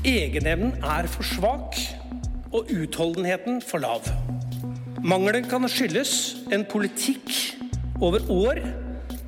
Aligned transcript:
Egenevnen 0.00 0.78
er 0.80 1.04
for 1.12 1.26
svak, 1.28 1.76
og 2.56 2.70
utholdenheten 2.72 3.60
for 3.60 3.82
lav. 3.82 4.06
Mangelen 5.04 5.44
kan 5.44 5.68
skyldes 5.68 6.40
en 6.52 6.64
politikk 6.64 7.28
over 8.00 8.24
år 8.32 8.62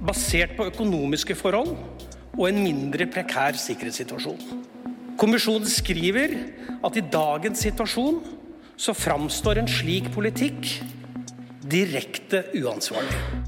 basert 0.00 0.56
på 0.56 0.70
økonomiske 0.72 1.36
forhold 1.36 1.76
og 2.38 2.48
en 2.48 2.62
mindre 2.64 3.06
prekær 3.06 3.60
sikkerhetssituasjon. 3.60 4.40
Kommisjonen 5.20 5.68
skriver 5.68 6.38
at 6.82 6.96
i 6.96 7.04
dagens 7.04 7.62
situasjon 7.68 8.22
så 8.80 8.96
framstår 8.96 9.60
en 9.60 9.70
slik 9.70 10.08
politikk 10.16 10.72
direkte 11.68 12.46
uansvarlig. 12.58 13.41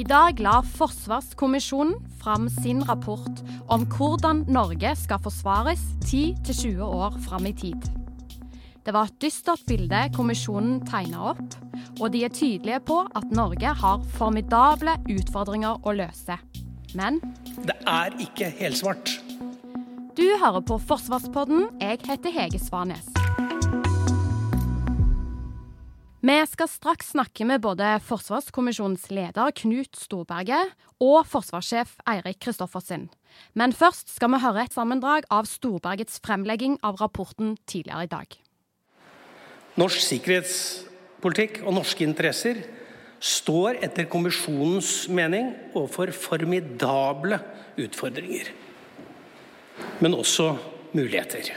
I 0.00 0.04
dag 0.08 0.38
la 0.40 0.62
Forsvarskommisjonen 0.64 1.90
fram 2.22 2.46
sin 2.48 2.78
rapport 2.88 3.42
om 3.68 3.82
hvordan 3.84 4.46
Norge 4.48 4.94
skal 4.96 5.20
forsvares 5.20 5.82
10-20 6.06 6.80
år 6.86 7.18
fram 7.26 7.44
i 7.50 7.52
tid. 7.52 7.84
Det 8.86 8.94
var 8.96 9.10
et 9.10 9.18
dystert 9.20 9.66
bilde 9.68 10.00
kommisjonen 10.16 10.80
tegna 10.88 11.34
opp, 11.34 11.58
og 12.00 12.14
de 12.14 12.24
er 12.24 12.32
tydelige 12.32 12.80
på 12.88 13.02
at 13.04 13.28
Norge 13.36 13.76
har 13.82 14.08
formidable 14.16 14.96
utfordringer 15.18 15.84
å 15.84 15.96
løse. 16.00 16.40
Men 16.96 17.20
Det 17.60 17.76
er 17.84 18.16
ikke 18.16 18.48
helsvart. 18.56 19.18
du 20.16 20.28
hører 20.40 20.60
på 20.60 20.78
Forsvarspodden. 20.78 21.76
Jeg 21.80 22.00
heter 22.08 22.30
Hege 22.30 22.58
Svanes. 22.58 23.19
Vi 26.20 26.34
skal 26.44 26.68
straks 26.68 27.14
snakke 27.14 27.46
med 27.48 27.62
både 27.64 27.94
Forsvarskommisjonens 28.04 29.06
leder 29.08 29.54
Knut 29.56 29.96
Storberget 29.96 30.74
og 31.00 31.22
forsvarssjef 31.24 31.94
Eirik 32.12 32.42
Kristoffersen. 32.44 33.06
Men 33.56 33.72
først 33.72 34.12
skal 34.12 34.28
vi 34.34 34.40
høre 34.42 34.66
et 34.66 34.74
sammendrag 34.76 35.24
av 35.32 35.46
Storbergets 35.48 36.18
fremlegging 36.20 36.74
av 36.84 36.98
rapporten 37.00 37.54
tidligere 37.64 38.04
i 38.04 38.10
dag. 38.10 38.36
Norsk 39.80 40.02
sikkerhetspolitikk 40.04 41.62
og 41.62 41.78
norske 41.78 42.04
interesser 42.04 42.60
står 43.16 43.78
etter 43.80 44.04
kommisjonens 44.12 45.06
mening 45.08 45.54
overfor 45.72 46.12
formidable 46.12 47.38
utfordringer. 47.80 48.52
Men 50.04 50.18
også 50.20 50.50
muligheter. 50.92 51.54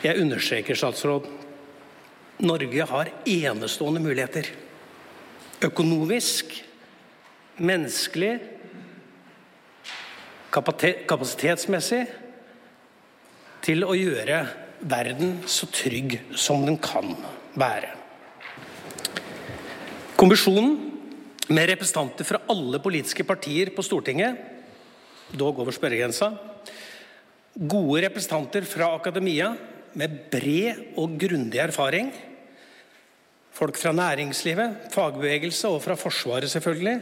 Jeg 0.00 0.16
understreker, 0.24 0.80
statsråd, 0.80 1.28
Norge 2.38 2.84
har 2.86 3.10
enestående 3.26 4.00
muligheter. 4.02 4.46
Økonomisk, 5.64 6.52
menneskelig, 7.58 8.36
kapasitetsmessig 10.54 12.04
til 13.66 13.82
å 13.82 13.96
gjøre 13.98 14.42
verden 14.78 15.40
så 15.50 15.66
trygg 15.74 16.14
som 16.38 16.62
den 16.66 16.78
kan 16.78 17.16
være. 17.58 17.90
Kommisjonen, 20.18 20.76
med 21.48 21.64
representanter 21.70 22.26
fra 22.28 22.42
alle 22.52 22.76
politiske 22.84 23.24
partier 23.24 23.70
på 23.72 23.80
Stortinget, 23.80 24.36
dog 25.32 25.62
over 25.62 25.72
spørregrensa, 25.72 26.28
gode 27.56 28.02
representanter 28.04 28.66
fra 28.68 28.90
akademia 28.98 29.54
med 29.96 30.18
bred 30.30 30.98
og 31.00 31.16
grundig 31.20 31.62
erfaring, 31.62 32.10
folk 33.58 33.78
fra 33.80 33.92
næringslivet, 33.96 34.90
fagbevegelse 34.94 35.70
og 35.72 35.82
fra 35.82 35.96
Forsvaret 35.98 36.50
selvfølgelig, 36.50 37.00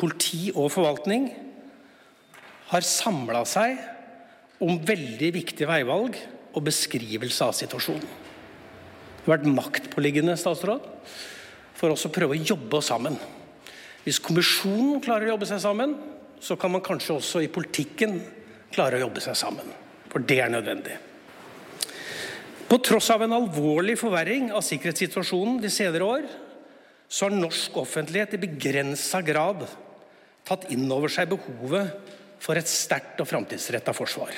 politi 0.00 0.48
og 0.54 0.70
forvaltning, 0.72 1.28
har 2.70 2.86
samla 2.86 3.42
seg 3.48 3.76
om 4.62 4.78
veldig 4.86 5.32
viktige 5.34 5.68
veivalg 5.68 6.16
og 6.54 6.64
beskrivelse 6.64 7.44
av 7.44 7.52
situasjonen. 7.56 8.06
Det 9.20 9.28
har 9.28 9.36
vært 9.36 9.52
maktpåliggende 9.52 10.36
statsråd, 10.40 10.86
for 11.76 11.92
oss 11.92 12.06
å 12.08 12.12
prøve 12.12 12.36
å 12.36 12.40
jobbe 12.40 12.78
oss 12.78 12.88
sammen. 12.92 13.18
Hvis 14.04 14.20
kommisjonen 14.24 15.02
klarer 15.04 15.28
å 15.28 15.34
jobbe 15.34 15.48
seg 15.48 15.60
sammen, 15.60 15.94
så 16.40 16.56
kan 16.56 16.72
man 16.72 16.84
kanskje 16.84 17.18
også 17.18 17.44
i 17.44 17.52
politikken 17.52 18.16
klare 18.72 18.96
å 18.96 19.04
jobbe 19.04 19.20
seg 19.24 19.36
sammen. 19.36 19.68
For 20.08 20.24
det 20.24 20.40
er 20.40 20.52
nødvendig. 20.52 20.96
På 22.70 22.78
tross 22.78 23.08
av 23.10 23.24
en 23.24 23.34
alvorlig 23.34 23.96
forverring 23.98 24.52
av 24.54 24.62
sikkerhetssituasjonen 24.62 25.58
de 25.62 25.70
senere 25.74 26.06
år, 26.06 26.26
så 27.10 27.26
har 27.26 27.34
norsk 27.34 27.74
offentlighet 27.82 28.36
i 28.36 28.42
begrensa 28.44 29.18
grad 29.26 29.64
tatt 30.46 30.68
inn 30.70 30.86
over 30.94 31.10
seg 31.10 31.32
behovet 31.32 31.90
for 32.40 32.58
et 32.58 32.70
sterkt 32.70 33.18
og 33.18 33.26
framtidsretta 33.26 33.94
forsvar. 33.94 34.36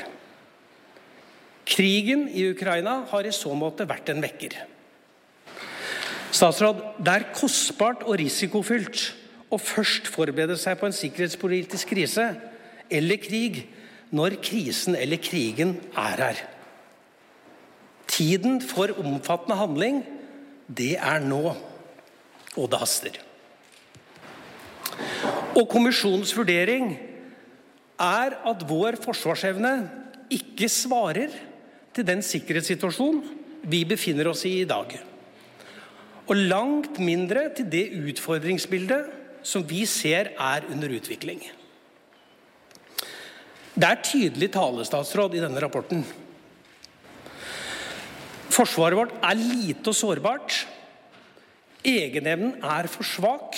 Krigen 1.69 2.25
i 2.33 2.47
Ukraina 2.51 3.03
har 3.13 3.29
i 3.29 3.35
så 3.37 3.53
måte 3.55 3.87
vært 3.89 4.09
en 4.11 4.25
vekker. 4.25 4.57
Statsråd, 6.33 6.81
det 7.05 7.13
er 7.13 7.29
kostbart 7.37 8.07
og 8.09 8.17
risikofylt 8.19 9.05
å 9.53 9.61
først 9.61 10.09
forberede 10.09 10.57
seg 10.57 10.81
på 10.81 10.89
en 10.89 10.97
sikkerhetspolitisk 10.97 11.93
krise 11.93 12.31
eller 12.89 13.21
krig 13.21 13.61
når 14.17 14.41
krisen 14.41 14.97
eller 14.97 15.21
krigen 15.21 15.77
er 15.93 16.25
her. 16.25 16.43
Tiden 18.11 18.61
for 18.65 18.93
omfattende 19.01 19.59
handling, 19.59 20.03
det 20.69 20.97
er 20.99 21.23
nå. 21.25 21.55
Og 22.57 22.69
det 22.71 22.81
haster. 22.83 23.17
Og 25.57 25.65
kommisjonens 25.69 26.33
vurdering 26.37 26.95
er 28.03 28.37
at 28.49 28.67
vår 28.69 28.99
forsvarsevne 29.01 29.73
ikke 30.33 30.69
svarer 30.73 31.33
til 31.93 32.07
den 32.09 32.23
sikkerhetssituasjonen 32.25 33.23
vi 33.69 33.85
befinner 33.89 34.31
oss 34.33 34.45
i 34.49 34.59
i 34.63 34.69
dag. 34.69 34.95
Og 36.27 36.39
langt 36.39 36.99
mindre 37.03 37.49
til 37.57 37.69
det 37.71 37.85
utfordringsbildet 37.99 39.11
som 39.47 39.65
vi 39.67 39.85
ser 39.87 40.33
er 40.39 40.67
under 40.71 40.95
utvikling. 40.97 41.43
Det 43.73 43.89
er 43.89 44.03
tydelig 44.05 44.51
tale, 44.53 44.85
statsråd, 44.85 45.35
i 45.37 45.43
denne 45.43 45.61
rapporten. 45.63 46.05
Forsvaret 48.53 48.99
vårt 48.99 49.15
er 49.25 49.39
lite 49.39 49.93
og 49.93 49.97
sårbart. 49.97 50.63
Egenevnen 51.83 52.59
er 52.63 52.89
for 52.91 53.07
svak, 53.07 53.57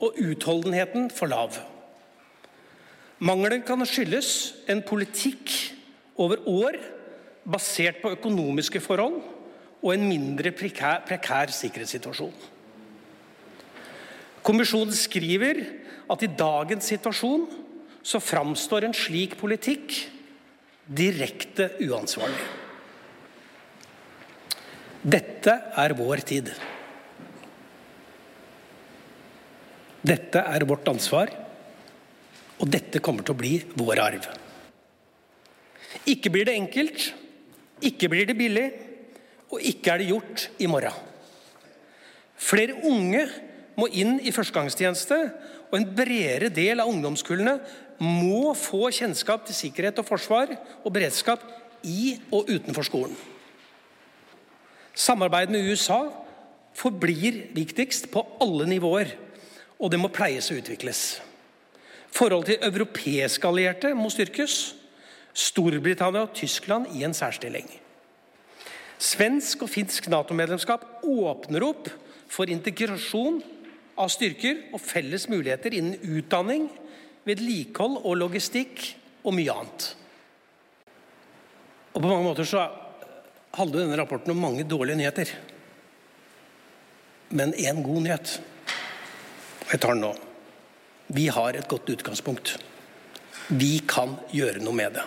og 0.00 0.16
utholdenheten 0.16 1.10
for 1.12 1.28
lav. 1.28 1.56
Mangelen 3.20 3.60
kan 3.66 3.84
skyldes 3.84 4.54
en 4.70 4.80
politikk 4.86 5.52
over 6.16 6.40
år 6.48 6.78
basert 7.44 8.00
på 8.00 8.14
økonomiske 8.14 8.80
forhold 8.80 9.18
og 9.80 9.92
en 9.92 10.06
mindre 10.08 10.52
prekær, 10.56 11.02
prekær 11.08 11.52
sikkerhetssituasjon. 11.52 12.32
Kommisjonen 14.44 14.96
skriver 14.96 15.60
at 16.10 16.24
i 16.24 16.32
dagens 16.32 16.88
situasjon 16.88 17.44
så 18.00 18.22
framstår 18.24 18.88
en 18.88 18.96
slik 18.96 19.36
politikk 19.40 19.92
direkte 20.88 21.74
uansvarlig. 21.84 22.59
Dette 25.00 25.54
er 25.80 25.94
vår 25.96 26.20
tid. 26.28 26.50
Dette 30.04 30.42
er 30.44 30.64
vårt 30.68 30.88
ansvar, 30.92 31.32
og 32.60 32.68
dette 32.68 33.00
kommer 33.00 33.24
til 33.24 33.32
å 33.32 33.40
bli 33.40 33.54
vår 33.80 34.02
arv. 34.04 34.28
Ikke 36.08 36.32
blir 36.32 36.44
det 36.48 36.56
enkelt, 36.58 37.06
ikke 37.80 38.10
blir 38.12 38.28
det 38.28 38.36
billig, 38.36 38.66
og 39.50 39.64
ikke 39.64 39.94
er 39.94 40.02
det 40.02 40.10
gjort 40.12 40.46
i 40.60 40.68
morgen. 40.70 41.08
Flere 42.40 42.76
unge 42.88 43.24
må 43.80 43.88
inn 43.88 44.18
i 44.20 44.32
førstegangstjeneste, 44.36 45.18
og 45.70 45.78
en 45.78 45.90
bredere 45.96 46.52
del 46.52 46.82
av 46.82 46.92
ungdomskullene 46.92 47.56
må 48.04 48.52
få 48.58 48.88
kjennskap 48.92 49.48
til 49.48 49.56
sikkerhet 49.56 50.00
og 50.02 50.08
forsvar 50.08 50.52
og 50.84 50.92
beredskap 50.92 51.44
i 51.88 52.16
og 52.32 52.48
utenfor 52.52 52.84
skolen. 52.84 53.16
Samarbeid 54.94 55.52
med 55.52 55.66
USA 55.70 56.04
forblir 56.76 57.46
viktigst 57.54 58.10
på 58.12 58.22
alle 58.42 58.66
nivåer, 58.70 59.14
og 59.80 59.90
det 59.92 60.00
må 60.00 60.10
pleies 60.12 60.50
og 60.50 60.60
utvikles. 60.60 61.20
Forholdet 62.10 62.56
til 62.56 62.68
europeiske 62.70 63.48
allierte 63.48 63.94
må 63.94 64.10
styrkes. 64.10 64.74
Storbritannia 65.30 66.24
og 66.26 66.34
Tyskland 66.34 66.90
i 66.98 67.04
en 67.06 67.14
særstilling. 67.14 67.68
Svensk 69.00 69.62
og 69.64 69.70
finsk 69.70 70.10
Nato-medlemskap 70.10 71.04
åpner 71.06 71.64
opp 71.64 71.88
for 72.30 72.50
integrasjon 72.50 73.38
av 74.00 74.10
styrker 74.12 74.66
og 74.74 74.82
felles 74.82 75.28
muligheter 75.30 75.74
innen 75.76 76.18
utdanning, 76.18 76.66
vedlikehold 77.24 78.02
og 78.02 78.18
logistikk 78.18 78.82
og 79.22 79.36
mye 79.36 79.54
annet. 79.54 79.88
Og 81.94 82.02
På 82.02 82.08
mange 82.08 82.26
måter 82.26 82.48
så 82.48 82.66
handler 83.56 83.84
denne 83.84 83.98
rapporten 83.98 84.34
om 84.34 84.42
mange 84.42 84.64
dårlige 84.64 84.98
nyheter. 85.00 85.32
Men 87.28 87.54
én 87.54 87.82
god 87.82 88.02
nyhet. 88.02 88.40
Og 89.66 89.72
jeg 89.74 89.80
tar 89.82 89.94
den 89.94 90.04
nå. 90.04 90.12
Vi 91.14 91.28
har 91.30 91.56
et 91.58 91.68
godt 91.70 91.90
utgangspunkt. 91.90 92.56
Vi 93.50 93.80
kan 93.90 94.14
gjøre 94.30 94.62
noe 94.62 94.74
med 94.74 94.94
det. 94.98 95.06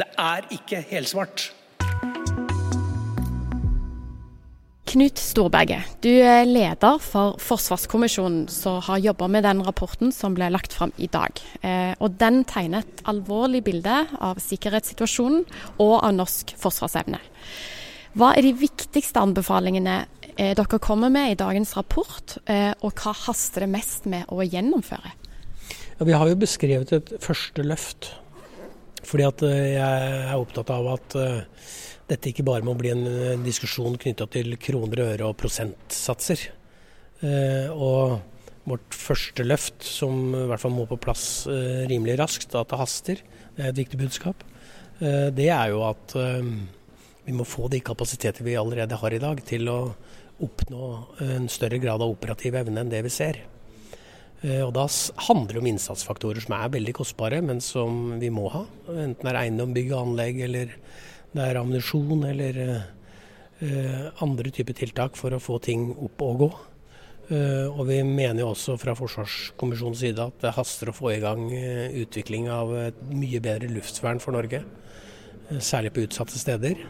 Det 0.00 0.06
er 0.20 0.46
ikke 0.54 0.82
helsvart. 0.90 1.50
Knut 4.90 5.20
Storberget, 5.22 5.86
du 6.02 6.10
er 6.10 6.48
leder 6.48 6.96
for 6.98 7.36
Forsvarskommisjonen 7.38 8.48
som 8.50 8.80
har 8.82 8.98
jobba 8.98 9.28
med 9.30 9.44
den 9.46 9.60
rapporten 9.62 10.10
som 10.10 10.34
ble 10.34 10.48
lagt 10.50 10.72
fram 10.74 10.90
i 10.98 11.06
dag. 11.06 11.38
Eh, 11.62 11.92
og 12.02 12.16
Den 12.18 12.40
tegner 12.42 12.82
et 12.82 13.02
alvorlig 13.06 13.60
bilde 13.68 14.00
av 14.18 14.40
sikkerhetssituasjonen 14.42 15.44
og 15.76 15.94
av 16.00 16.16
norsk 16.16 16.56
forsvarsevne. 16.58 17.20
Hva 18.18 18.32
er 18.34 18.48
de 18.48 18.50
viktigste 18.64 19.22
anbefalingene 19.22 19.94
eh, 20.32 20.56
dere 20.58 20.80
kommer 20.82 21.12
med 21.14 21.36
i 21.36 21.38
dagens 21.38 21.76
rapport, 21.78 22.40
eh, 22.50 22.72
og 22.82 22.90
hva 22.98 23.14
haster 23.28 23.68
det 23.68 23.70
mest 23.70 24.10
med 24.10 24.26
å 24.26 24.42
gjennomføre? 24.42 25.14
Ja, 26.00 26.08
vi 26.08 26.18
har 26.18 26.32
jo 26.32 26.40
beskrevet 26.42 26.96
et 26.98 27.14
første 27.22 27.62
løft. 27.62 28.10
Fordi 29.06 29.30
jeg 29.46 29.78
er 29.78 30.34
opptatt 30.34 30.74
av 30.74 30.90
at 30.96 31.14
dette 32.10 32.32
ikke 32.32 32.46
bare 32.46 32.66
må 32.66 32.74
bli 32.78 32.90
en 32.92 33.44
diskusjon 33.44 33.98
knytta 34.00 34.26
til 34.34 34.56
kroner 34.60 35.04
og 35.04 35.12
øre 35.14 35.28
og 35.30 35.38
prosentsatser. 35.38 36.50
Eh, 37.20 37.68
og 37.68 38.20
vårt 38.68 38.94
første 38.96 39.44
løft, 39.44 39.82
som 39.84 40.32
i 40.36 40.46
hvert 40.48 40.62
fall 40.62 40.72
må 40.72 40.86
på 40.88 41.00
plass 41.00 41.44
eh, 41.50 41.84
rimelig 41.90 42.16
raskt, 42.20 42.54
at 42.56 42.70
det 42.72 42.80
haster, 42.80 43.20
det 43.56 43.64
er 43.64 43.72
et 43.72 43.80
viktig 43.82 44.00
budskap, 44.00 44.44
eh, 45.00 45.28
det 45.34 45.50
er 45.52 45.74
jo 45.74 45.84
at 45.88 46.16
vi 47.26 47.36
må 47.36 47.44
få 47.44 47.68
de 47.70 47.82
kapasiteter 47.84 48.46
vi 48.46 48.56
allerede 48.58 48.96
har 48.96 49.14
i 49.14 49.22
dag, 49.22 49.42
til 49.46 49.68
å 49.70 49.80
oppnå 50.40 50.86
en 51.20 51.50
større 51.52 51.76
grad 51.82 52.00
av 52.00 52.08
operativ 52.14 52.56
evne 52.56 52.80
enn 52.80 52.92
det 52.92 53.02
vi 53.04 53.12
ser. 53.12 53.42
Og 54.40 54.70
Da 54.72 54.86
handler 55.26 55.52
det 55.52 55.60
om 55.60 55.66
innsatsfaktorer 55.68 56.40
som 56.40 56.54
er 56.56 56.70
veldig 56.72 56.94
kostbare, 56.96 57.42
men 57.44 57.60
som 57.60 58.14
vi 58.22 58.30
må 58.32 58.46
ha. 58.48 58.62
Enten 58.88 59.20
det 59.20 59.34
er 59.34 59.38
eiendom, 59.42 59.74
bygg 59.76 59.92
og 59.92 59.98
anlegg 60.00 60.40
eller 60.46 60.72
det 61.30 61.44
er 61.46 61.60
ammunisjon 61.60 62.24
eller 62.26 62.58
eh, 62.66 64.06
andre 64.24 64.50
typer 64.54 64.74
tiltak 64.76 65.18
for 65.18 65.34
å 65.34 65.42
få 65.42 65.60
ting 65.62 65.90
opp 65.94 66.24
og 66.26 66.40
gå. 66.42 66.50
Eh, 67.30 67.66
og 67.70 67.84
vi 67.86 68.00
mener 68.02 68.42
jo 68.42 68.50
også 68.50 68.74
fra 68.82 68.96
Forsvarskommisjonens 68.98 70.02
side 70.02 70.26
at 70.26 70.40
det 70.42 70.56
haster 70.56 70.90
å 70.90 70.96
få 70.96 71.12
i 71.14 71.20
gang 71.22 71.46
uh, 71.52 71.86
utvikling 72.02 72.48
av 72.50 72.72
et 72.88 72.98
mye 73.14 73.38
bedre 73.42 73.70
luftvern 73.70 74.18
for 74.22 74.34
Norge. 74.34 74.64
Uh, 75.52 75.60
særlig 75.62 75.94
på 75.94 76.06
utsatte 76.08 76.38
steder. 76.38 76.88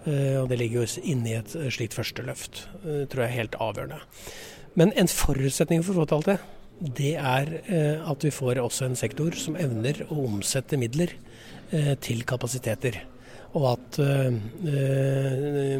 og 0.00 0.46
det 0.48 0.56
ligger 0.56 0.80
jo 0.80 1.02
inne 1.12 1.28
i 1.28 1.34
et 1.36 1.52
slikt 1.74 1.92
første 1.92 2.22
løft. 2.24 2.62
Det 2.80 3.10
tror 3.12 3.20
jeg 3.20 3.28
er 3.28 3.36
helt 3.42 3.56
avgjørende. 3.60 3.98
Men 4.80 4.94
en 4.96 5.10
forutsetning 5.12 5.82
for 5.84 5.92
å 5.92 5.98
få 6.00 6.06
til 6.08 6.16
alt 6.16 6.30
det, 6.30 6.38
det 6.96 7.10
er 7.20 7.50
at 8.08 8.24
vi 8.24 8.32
får 8.32 8.62
også 8.62 8.86
en 8.86 8.96
sektor 8.96 9.36
som 9.36 9.58
evner 9.60 10.00
å 10.08 10.22
omsette 10.24 10.80
midler 10.80 11.12
til 12.00 12.24
kapasiteter 12.24 12.96
og 13.50 13.64
at 13.72 13.98
uh, 13.98 14.30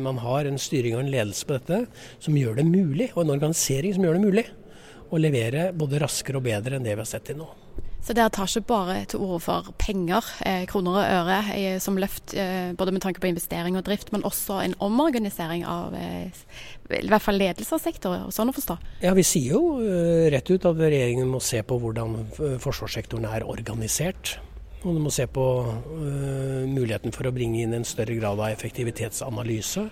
man 0.03 0.21
har 0.25 0.49
en 0.49 0.59
styring 0.59 0.97
og 0.97 1.05
en 1.05 1.13
ledelse 1.13 1.47
på 1.47 1.59
dette 1.59 1.85
som 2.19 2.39
gjør 2.39 2.59
det 2.59 2.67
mulig, 2.67 3.11
og 3.15 3.25
en 3.25 3.35
organisering 3.37 3.95
som 3.95 4.07
gjør 4.07 4.19
det 4.19 4.27
mulig, 4.27 4.47
å 5.11 5.19
levere 5.19 5.71
både 5.75 6.01
raskere 6.03 6.39
og 6.39 6.47
bedre 6.47 6.79
enn 6.79 6.87
det 6.87 6.95
vi 6.95 7.03
har 7.03 7.11
sett 7.11 7.29
til 7.31 7.41
nå. 7.41 7.49
Så 8.01 8.15
dere 8.17 8.33
tar 8.33 8.49
ikke 8.49 8.65
bare 8.71 8.95
til 9.13 9.21
orde 9.21 9.43
for 9.45 9.67
penger, 9.79 10.25
eh, 10.49 10.63
kroner 10.69 10.95
og 10.97 11.05
øre, 11.05 11.39
eh, 11.53 11.79
som 11.79 11.99
løft 12.01 12.33
eh, 12.33 12.73
både 12.73 12.95
med 12.97 13.03
tanke 13.05 13.21
på 13.21 13.29
investering 13.29 13.77
og 13.77 13.85
drift, 13.85 14.13
men 14.13 14.25
også 14.25 14.63
en 14.65 14.75
omorganisering 14.81 15.67
av 15.69 15.93
eh, 15.95 16.33
i 16.97 17.09
hvert 17.11 17.23
fall 17.23 17.37
ledelse 17.37 17.77
av 17.77 18.33
sånn 18.33 18.51
å 18.51 18.57
forstå? 18.57 18.79
Ja, 19.05 19.13
vi 19.15 19.23
sier 19.23 19.59
jo 19.59 19.65
eh, 19.85 20.31
rett 20.33 20.49
ut 20.49 20.65
at 20.65 20.81
regjeringen 20.81 21.29
må 21.29 21.43
se 21.45 21.61
på 21.63 21.77
hvordan 21.77 22.23
forsvarssektoren 22.63 23.29
er 23.29 23.45
organisert. 23.45 24.39
Og 24.81 24.97
du 24.97 25.01
må 25.03 25.11
se 25.13 25.27
på 25.29 25.47
uh, 25.69 26.63
muligheten 26.65 27.13
for 27.13 27.29
å 27.29 27.35
bringe 27.37 27.61
inn 27.61 27.77
en 27.77 27.85
større 27.85 28.17
grad 28.17 28.41
av 28.41 28.49
effektivitetsanalyse. 28.49 29.83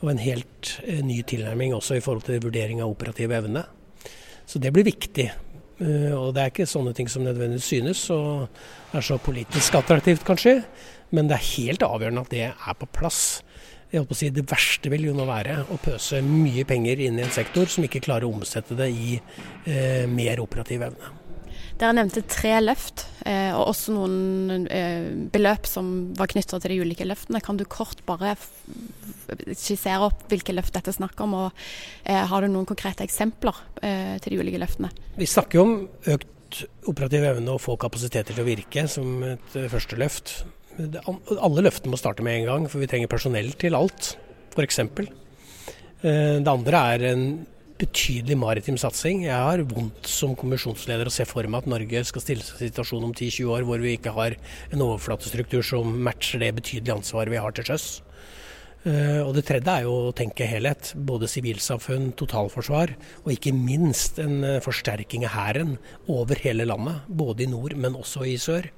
Og 0.00 0.12
en 0.12 0.22
helt 0.22 0.70
uh, 0.86 1.02
ny 1.04 1.20
tilnærming 1.28 1.74
også 1.76 1.98
i 1.98 2.04
forhold 2.04 2.24
til 2.24 2.40
vurdering 2.44 2.80
av 2.80 2.94
operativ 2.94 3.34
evne. 3.36 3.66
Så 4.48 4.62
det 4.62 4.72
blir 4.72 4.88
viktig. 4.88 5.28
Uh, 5.82 6.14
og 6.16 6.30
det 6.32 6.42
er 6.42 6.54
ikke 6.54 6.68
sånne 6.70 6.94
ting 6.96 7.10
som 7.12 7.26
nødvendigvis 7.26 7.68
synes 7.74 8.06
og 8.14 8.96
er 8.96 9.04
så 9.04 9.20
politisk 9.20 9.76
attraktivt, 9.82 10.24
kanskje. 10.24 10.62
Men 11.12 11.28
det 11.28 11.36
er 11.36 11.50
helt 11.50 11.84
avgjørende 11.84 12.24
at 12.24 12.32
det 12.32 12.46
er 12.48 12.80
på 12.80 12.88
plass. 12.96 13.20
Jeg 13.92 14.00
holdt 14.00 14.16
å 14.16 14.18
si, 14.18 14.32
Det 14.32 14.46
verste 14.48 14.90
vil 14.96 15.10
jo 15.10 15.14
nå 15.14 15.28
være 15.28 15.60
å 15.68 15.76
pøse 15.78 16.24
mye 16.24 16.64
penger 16.66 17.04
inn 17.04 17.20
i 17.20 17.26
en 17.26 17.36
sektor 17.36 17.68
som 17.70 17.84
ikke 17.84 18.02
klarer 18.08 18.26
å 18.26 18.32
omsette 18.32 18.74
det 18.80 18.88
i 18.90 19.20
mer 20.10 20.42
operativ 20.42 20.88
evne. 20.88 21.15
Dere 21.76 21.92
nevnte 21.92 22.22
tre 22.24 22.54
løft, 22.62 23.02
eh, 23.28 23.50
og 23.52 23.74
også 23.74 23.92
noen 23.92 24.64
eh, 24.72 25.10
beløp 25.32 25.66
som 25.68 25.90
var 26.16 26.30
knytta 26.32 26.56
til 26.62 26.72
de 26.72 26.78
ulike 26.86 27.04
løftene. 27.04 27.42
Kan 27.44 27.58
du 27.60 27.66
kort 27.68 28.00
bare 28.08 28.32
skissere 29.52 30.06
opp 30.06 30.24
hvilke 30.30 30.54
løft 30.56 30.72
dette 30.72 30.94
er 30.94 30.96
snakk 30.96 31.20
om, 31.20 31.34
og 31.36 31.66
eh, 32.08 32.22
har 32.30 32.40
du 32.40 32.48
noen 32.48 32.68
konkrete 32.68 33.04
eksempler 33.04 33.58
til 33.76 34.32
de 34.32 34.38
ulike 34.40 34.60
løftene? 34.62 34.88
Vi 35.20 35.28
snakker 35.28 35.58
jo 35.58 35.66
om 35.66 35.74
økt 36.14 36.62
operativ 36.88 37.26
evne 37.28 37.52
og 37.52 37.60
få 37.60 37.76
kapasiteter 37.82 38.32
til 38.32 38.44
å 38.44 38.48
virke 38.48 38.86
som 38.88 39.20
et 39.26 39.58
første 39.68 39.98
løft. 40.00 40.32
Alle 40.78 41.66
løftene 41.66 41.92
må 41.92 42.00
starte 42.00 42.24
med 42.24 42.40
en 42.40 42.48
gang, 42.48 42.70
for 42.72 42.80
vi 42.80 42.88
trenger 42.88 43.12
personell 43.12 43.52
til 43.60 43.76
alt, 43.76 44.14
f.eks. 44.56 44.80
Det 46.06 46.52
andre 46.52 46.82
er 46.94 47.06
en 47.10 47.28
betydelig 47.80 48.36
maritim 48.40 48.78
satsing. 48.80 49.24
Jeg 49.26 49.36
har 49.36 49.62
vondt 49.68 50.08
som 50.08 50.34
kommisjonsleder 50.38 51.08
å 51.08 51.12
se 51.12 51.26
for 51.28 51.46
meg 51.48 51.64
at 51.64 51.70
Norge 51.70 52.02
skal 52.08 52.24
stille 52.24 52.44
seg 52.44 52.56
i 52.56 52.66
en 52.66 52.72
situasjon 52.72 53.06
om 53.08 53.14
10-20 53.14 53.52
år 53.52 53.66
hvor 53.68 53.82
vi 53.84 53.96
ikke 53.96 54.14
har 54.16 54.36
en 54.72 54.84
overflatestruktur 54.86 55.64
som 55.66 55.92
matcher 56.06 56.42
det 56.42 56.54
betydelige 56.56 56.96
ansvaret 56.96 57.34
vi 57.34 57.40
har 57.42 57.56
til 57.56 57.68
sjøs. 57.68 57.88
Uh, 58.86 59.26
og 59.26 59.32
Det 59.34 59.42
tredje 59.48 59.72
er 59.72 59.82
jo 59.82 59.94
å 60.06 60.14
tenke 60.14 60.46
helhet. 60.46 60.92
Både 60.94 61.26
sivilsamfunn, 61.30 62.12
totalforsvar 62.18 62.94
og 63.24 63.32
ikke 63.34 63.54
minst 63.56 64.20
en 64.22 64.38
uh, 64.46 64.62
forsterking 64.62 65.26
av 65.26 65.34
Hæren 65.34 65.74
over 66.12 66.38
hele 66.44 66.68
landet. 66.68 67.02
Både 67.08 67.44
i 67.44 67.50
nord, 67.50 67.74
men 67.74 67.98
også 67.98 68.24
i 68.30 68.36
sør. 68.38 68.70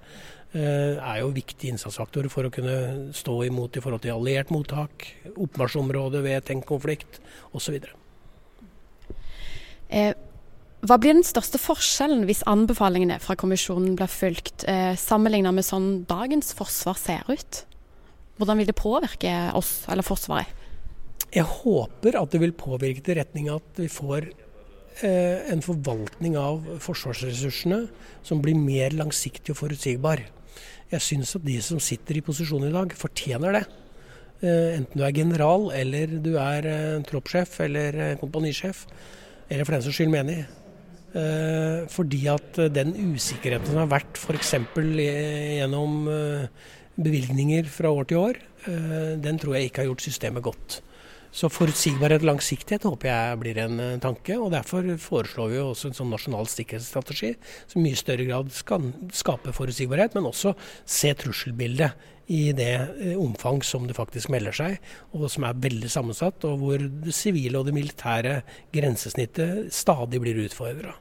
Uh, 0.49 0.97
er 0.97 1.21
jo 1.21 1.35
viktige 1.37 1.75
innsatsfaktorer 1.75 2.33
for 2.33 2.49
å 2.49 2.53
kunne 2.55 3.13
stå 3.13 3.37
imot 3.51 3.77
i 3.77 3.85
forhold 3.85 4.07
til 4.07 4.17
alliert 4.17 4.55
mottak, 4.55 5.11
oppmarsjområde 5.37 6.25
ved 6.25 6.47
tenkt 6.49 6.71
konflikt 6.71 7.21
osv. 7.53 7.77
Eh, 9.89 10.13
hva 10.85 10.99
blir 11.01 11.17
den 11.17 11.27
største 11.27 11.59
forskjellen 11.59 12.27
hvis 12.29 12.45
anbefalingene 12.47 13.19
fra 13.23 13.35
kommisjonen 13.39 13.97
blir 13.99 14.11
fulgt, 14.13 14.65
eh, 14.69 14.95
sammenlignet 14.95 15.55
med 15.55 15.67
sånn 15.67 16.07
dagens 16.07 16.53
forsvar 16.55 16.99
ser 17.01 17.25
ut? 17.29 17.65
Hvordan 18.39 18.61
vil 18.61 18.69
det 18.69 18.77
påvirke 18.79 19.53
oss, 19.59 19.83
eller 19.89 20.07
Forsvaret? 20.07 20.47
Jeg 21.35 21.45
håper 21.45 22.15
at 22.17 22.31
det 22.31 22.41
vil 22.41 22.53
påvirke 22.53 23.03
til 23.03 23.19
retning 23.19 23.49
at 23.51 23.67
vi 23.77 23.89
får 23.89 24.31
eh, 25.03 25.51
en 25.51 25.61
forvaltning 25.61 26.37
av 26.39 26.63
forsvarsressursene 26.79 27.89
som 28.23 28.41
blir 28.41 28.55
mer 28.55 28.95
langsiktig 28.95 29.51
og 29.51 29.59
forutsigbar. 29.65 30.23
Jeg 30.93 31.01
syns 31.01 31.35
at 31.35 31.45
de 31.45 31.59
som 31.61 31.81
sitter 31.81 32.17
i 32.17 32.23
posisjon 32.23 32.69
i 32.69 32.73
dag, 32.73 32.95
fortjener 32.95 33.59
det. 33.59 33.67
Enten 34.41 34.95
du 34.95 35.03
er 35.03 35.11
general, 35.13 35.73
eller 35.75 36.07
du 36.07 36.37
er 36.39 37.03
troppssjef 37.03 37.59
eller 37.67 38.15
kompanisjef 38.21 38.87
eller 39.49 39.65
for 39.65 39.77
den 39.77 39.85
saks 39.85 39.99
skyld 39.99 40.13
menig. 40.13 40.43
Eh, 41.17 41.87
fordi 41.89 42.27
at 42.29 42.59
den 42.75 42.93
usikkerheten 43.15 43.71
som 43.71 43.81
har 43.81 43.93
vært 43.95 44.21
f.eks. 44.21 44.55
gjennom 44.77 46.11
eh, 46.13 46.69
bevilgninger 46.99 47.71
fra 47.73 47.93
år 47.95 48.11
til 48.11 48.21
år, 48.21 48.43
eh, 48.69 49.15
den 49.23 49.41
tror 49.41 49.57
jeg 49.57 49.71
ikke 49.71 49.85
har 49.85 49.91
gjort 49.93 50.05
systemet 50.05 50.45
godt. 50.45 50.83
Så 51.35 51.51
forutsigbarhet 51.53 52.23
og 52.25 52.31
langsiktighet 52.31 52.87
håper 52.89 53.11
jeg 53.11 53.41
blir 53.43 53.59
en 53.63 53.81
tanke. 54.03 54.37
og 54.39 54.53
Derfor 54.55 54.87
foreslår 55.03 55.51
vi 55.53 55.59
også 55.63 55.91
en 55.91 55.99
sånn 55.99 56.13
nasjonal 56.15 56.49
sikkerhetsstrategi 56.51 57.35
som 57.67 57.81
i 57.81 57.89
mye 57.89 57.99
større 58.01 58.29
grad 58.29 58.53
skal 58.57 58.93
skape 59.15 59.53
forutsigbarhet, 59.57 60.17
men 60.17 60.31
også 60.31 60.55
se 60.89 61.13
trusselbildet 61.21 62.09
i 62.29 62.53
det 62.53 62.73
eh, 63.01 63.17
omfang 63.17 63.63
som 63.65 63.87
det 63.89 63.97
faktisk 63.97 64.29
melder 64.33 64.57
seg, 64.57 64.79
og 65.17 65.29
som 65.33 65.47
er 65.49 65.61
veldig 65.65 65.91
sammensatt, 65.93 66.45
og 66.45 66.61
hvor 66.61 66.85
det 67.07 67.17
sivile 67.17 67.61
og 67.61 67.69
det 67.69 67.77
militære 67.77 68.41
grensesnittet 68.75 69.73
stadig 69.75 70.21
blir 70.25 70.45
utfordra. 70.45 70.97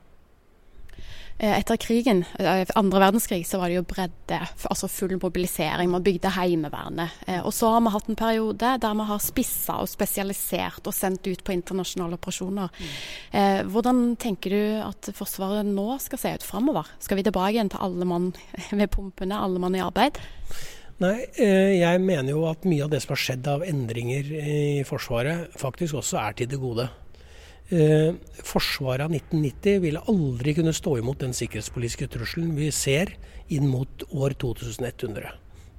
Eh, 1.39 1.59
etter 1.59 1.77
krigen, 1.77 2.23
eh, 2.39 2.65
andre 2.75 2.99
verdenskrig, 2.99 3.43
så 3.45 3.59
var 3.61 3.69
det 3.69 3.75
jo 3.77 3.83
bredde, 3.85 4.39
altså 4.65 4.87
full 4.89 5.19
mobilisering. 5.21 5.91
Man 5.93 6.01
bygde 6.03 6.31
Heimevernet. 6.33 7.13
Eh, 7.27 7.45
og 7.45 7.53
så 7.53 7.69
har 7.75 7.83
vi 7.85 7.93
hatt 7.93 8.09
en 8.09 8.17
periode 8.17 8.71
der 8.81 8.95
vi 8.97 9.05
har 9.05 9.21
spissa 9.21 9.77
og 9.83 9.89
spesialisert 9.89 10.87
og 10.89 10.95
sendt 10.97 11.27
ut 11.29 11.43
på 11.43 11.53
internasjonale 11.53 12.17
operasjoner. 12.17 12.73
Mm. 12.73 13.69
Hvordan 13.69 14.01
tenker 14.17 14.49
du 14.49 14.63
at 14.81 15.11
Forsvaret 15.13 15.65
nå 15.65 15.99
skal 16.01 16.17
se 16.17 16.33
ut 16.33 16.43
framover? 16.43 16.89
Skal 16.99 17.17
vi 17.17 17.27
tilbake 17.27 17.53
igjen 17.53 17.69
til 17.69 17.85
alle 17.85 18.05
mann 18.05 18.31
ved 18.71 18.89
pumpene, 18.89 19.37
alle 19.37 19.61
mann 19.61 19.77
i 19.77 19.83
arbeid? 19.83 20.17
Nei, 20.97 21.27
jeg 21.37 22.01
mener 22.01 22.33
jo 22.33 22.47
at 22.49 22.65
mye 22.65 22.87
av 22.87 22.89
det 22.89 23.03
som 23.03 23.13
har 23.13 23.21
skjedd 23.21 23.47
av 23.51 23.61
endringer 23.61 24.31
i 24.41 24.61
Forsvaret, 24.87 25.53
faktisk 25.53 25.99
også 26.01 26.17
er 26.23 26.39
til 26.39 26.49
det 26.49 26.57
gode. 26.57 26.87
Eh, 27.69 28.13
forsvaret 28.47 29.03
av 29.03 29.11
1990 29.11 29.81
ville 29.83 30.03
aldri 30.07 30.53
kunne 30.55 30.71
stå 30.71 30.93
imot 31.01 31.19
den 31.19 31.33
sikkerhetspolitiske 31.35 32.07
trusselen 32.13 32.53
vi 32.55 32.69
ser 32.71 33.11
inn 33.51 33.67
mot 33.67 34.05
år 34.07 34.37
2100. 34.39 35.33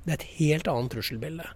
Det 0.05 0.13
er 0.13 0.19
et 0.19 0.27
helt 0.37 0.69
annet 0.69 0.93
trusselbilde. 0.93 1.47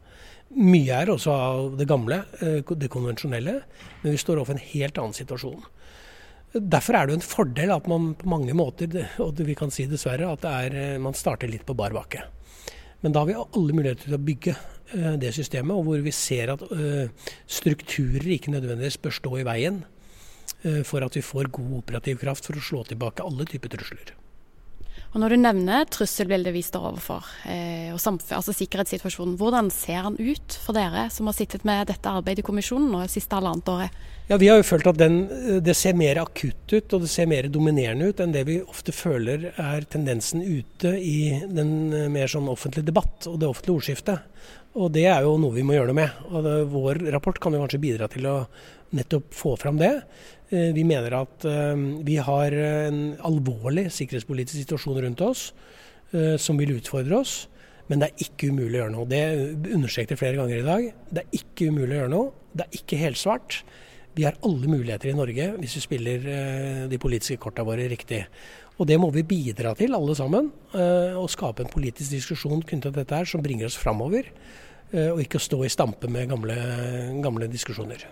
Mye 0.57 1.03
er 1.03 1.13
også 1.13 1.35
av 1.37 1.77
det 1.77 1.89
gamle, 1.89 2.23
eh, 2.41 2.65
det 2.65 2.89
konvensjonelle, 2.89 3.61
men 4.01 4.17
vi 4.17 4.17
står 4.17 4.41
overfor 4.41 4.57
en 4.57 4.71
helt 4.73 4.97
annen 4.97 5.13
situasjon. 5.13 5.63
Derfor 6.55 6.97
er 6.97 7.07
det 7.07 7.13
jo 7.13 7.21
en 7.21 7.29
fordel 7.29 7.77
at 7.77 7.87
man 7.87 8.15
på 8.15 8.29
mange 8.29 8.57
måter, 8.57 8.89
og 9.21 9.37
vi 9.37 9.55
kan 9.55 9.71
si 9.71 9.85
dessverre, 9.85 10.33
at 10.33 10.45
er, 10.45 10.95
eh, 10.95 10.99
man 10.99 11.13
starter 11.13 11.49
litt 11.49 11.67
på 11.67 11.77
bar 11.77 11.91
bakke. 11.91 12.25
Men 13.03 13.13
da 13.13 13.21
har 13.21 13.27
vi 13.27 13.35
alle 13.35 13.73
muligheter 13.73 14.05
til 14.05 14.17
å 14.17 14.25
bygge 14.25 14.57
det 14.93 15.33
systemet, 15.33 15.73
og 15.73 15.85
hvor 15.85 16.03
vi 16.03 16.11
ser 16.13 16.53
at 16.53 16.61
strukturer 17.49 18.29
ikke 18.29 18.53
nødvendigvis 18.53 19.01
bør 19.01 19.11
stå 19.11 19.41
i 19.41 19.43
veien 19.43 19.85
Eh, 19.85 19.92
for 20.87 21.03
at 21.03 21.17
vi 21.19 21.25
får 21.27 21.51
god 21.51 21.79
operativ 21.83 22.21
kraft 22.23 22.47
for 22.47 22.59
å 22.59 22.63
slå 22.63 22.85
tilbake 22.87 23.25
alle 23.27 23.49
typer 23.51 23.73
trusler. 23.75 24.13
Og 25.13 25.21
Når 25.21 25.35
du 25.35 25.43
nevner 25.43 25.89
trusselbildet 25.93 26.55
vi 26.55 26.63
står 26.65 26.87
overfor, 26.89 27.27
eh, 27.45 27.91
og 27.93 28.01
altså 28.01 28.55
sikkerhetssituasjonen, 28.57 29.35
hvordan 29.37 29.69
ser 29.69 30.07
den 30.07 30.33
ut 30.33 30.57
for 30.65 30.73
dere 30.73 31.11
som 31.13 31.29
har 31.29 31.37
sittet 31.37 31.67
med 31.69 31.91
dette 31.91 32.09
arbeidet 32.09 32.41
i 32.41 32.47
kommisjonen 32.47 32.89
nå 32.89 33.03
det 33.03 33.13
siste 33.13 33.37
halvannet 33.37 33.69
året? 33.69 33.99
Ja, 34.31 34.39
Vi 34.41 34.49
har 34.49 34.57
jo 34.57 34.65
følt 34.65 34.89
at 34.89 34.97
den, 34.97 35.29
eh, 35.29 35.61
det 35.61 35.77
ser 35.77 35.93
mer 35.93 36.17
akutt 36.17 36.73
ut 36.73 36.95
og 36.95 37.03
det 37.03 37.11
ser 37.11 37.27
mer 37.27 37.43
dominerende 37.43 38.09
ut 38.09 38.21
enn 38.21 38.33
det 38.33 38.47
vi 38.47 38.63
ofte 38.63 38.93
føler 38.93 39.53
er 39.53 39.85
tendensen 39.85 40.41
ute 40.41 40.97
i 40.97 41.45
den 41.45 41.93
eh, 41.93 42.09
mer 42.09 42.27
sånn 42.27 42.49
offentlige 42.49 42.89
debatt 42.89 43.29
og 43.29 43.39
det 43.39 43.49
offentlige 43.49 43.77
ordskiftet. 43.77 44.21
Og 44.81 44.93
Det 44.93 45.05
er 45.05 45.21
jo 45.21 45.37
noe 45.37 45.53
vi 45.53 45.63
må 45.63 45.75
gjøre 45.77 45.93
noe 45.93 46.01
med. 46.01 46.11
Og 46.33 46.43
det, 46.43 46.73
Vår 46.73 47.13
rapport 47.13 47.39
kan 47.39 47.53
jo 47.53 47.61
kanskje 47.61 47.85
bidra 47.85 48.09
til 48.09 48.25
å 48.25 48.47
nettopp 48.97 49.29
få 49.35 49.59
fram 49.61 49.77
det. 49.77 50.03
Eh, 50.53 50.73
vi 50.77 50.85
mener 50.85 51.15
at 51.17 51.47
eh, 51.49 51.85
vi 52.05 52.19
har 52.21 52.53
en 52.53 53.01
alvorlig 53.25 53.87
sikkerhetspolitisk 53.95 54.59
situasjon 54.59 55.01
rundt 55.07 55.23
oss 55.25 55.47
eh, 56.13 56.37
som 56.37 56.61
vil 56.61 56.75
utfordre 56.77 57.23
oss. 57.23 57.37
Men 57.89 58.03
det 58.03 58.11
er 58.11 58.27
ikke 58.27 58.51
umulig 58.53 58.77
å 58.77 58.83
gjøre 58.83 58.95
noe. 58.95 59.09
Det 59.09 59.23
understreket 59.75 60.21
flere 60.21 60.39
ganger 60.39 60.61
i 60.61 60.67
dag. 60.67 60.91
Det 61.09 61.25
er 61.25 61.41
ikke 61.41 61.71
umulig 61.73 61.97
å 61.97 62.03
gjøre 62.03 62.13
noe. 62.13 62.35
Det 62.53 62.67
er 62.67 62.79
ikke 62.79 63.01
helsvart. 63.01 63.63
Vi 64.13 64.27
har 64.29 64.37
alle 64.45 64.69
muligheter 64.69 65.09
i 65.09 65.17
Norge 65.17 65.49
hvis 65.57 65.79
vi 65.79 65.83
spiller 65.87 66.27
de 66.89 66.99
politiske 67.01 67.41
korta 67.41 67.65
våre 67.65 67.89
riktig. 67.89 68.21
Og 68.77 68.89
det 68.89 68.99
må 69.01 69.09
vi 69.13 69.25
bidra 69.25 69.73
til, 69.77 69.97
alle 69.97 70.17
sammen. 70.17 70.51
Å 70.77 71.25
skape 71.33 71.65
en 71.65 71.73
politisk 71.73 72.13
diskusjon 72.13 72.61
knyttet 72.61 72.93
til 72.93 72.99
dette 73.01 73.23
her 73.23 73.29
som 73.29 73.45
bringer 73.45 73.69
oss 73.69 73.81
framover. 73.81 74.29
Og 74.93 75.25
ikke 75.25 75.41
stå 75.41 75.65
i 75.65 75.73
stampe 75.73 76.13
med 76.13 76.29
gamle, 76.33 76.59
gamle 77.25 77.49
diskusjoner. 77.53 78.05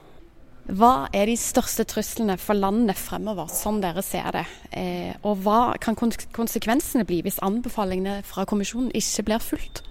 Hva 0.70 1.08
er 1.16 1.26
de 1.26 1.36
største 1.40 1.84
truslene 1.88 2.36
for 2.38 2.58
landet 2.58 2.98
fremover, 2.98 3.48
som 3.50 3.80
dere 3.82 4.02
ser 4.06 4.28
det? 4.36 4.46
Eh, 4.70 5.12
og 5.26 5.42
hva 5.44 5.74
kan 5.82 5.98
konsekvensene 5.98 7.06
bli 7.08 7.20
hvis 7.26 7.40
anbefalingene 7.42 8.20
fra 8.26 8.46
kommisjonen 8.48 8.92
ikke 8.94 9.26
blir 9.26 9.42
fulgt? 9.42 9.82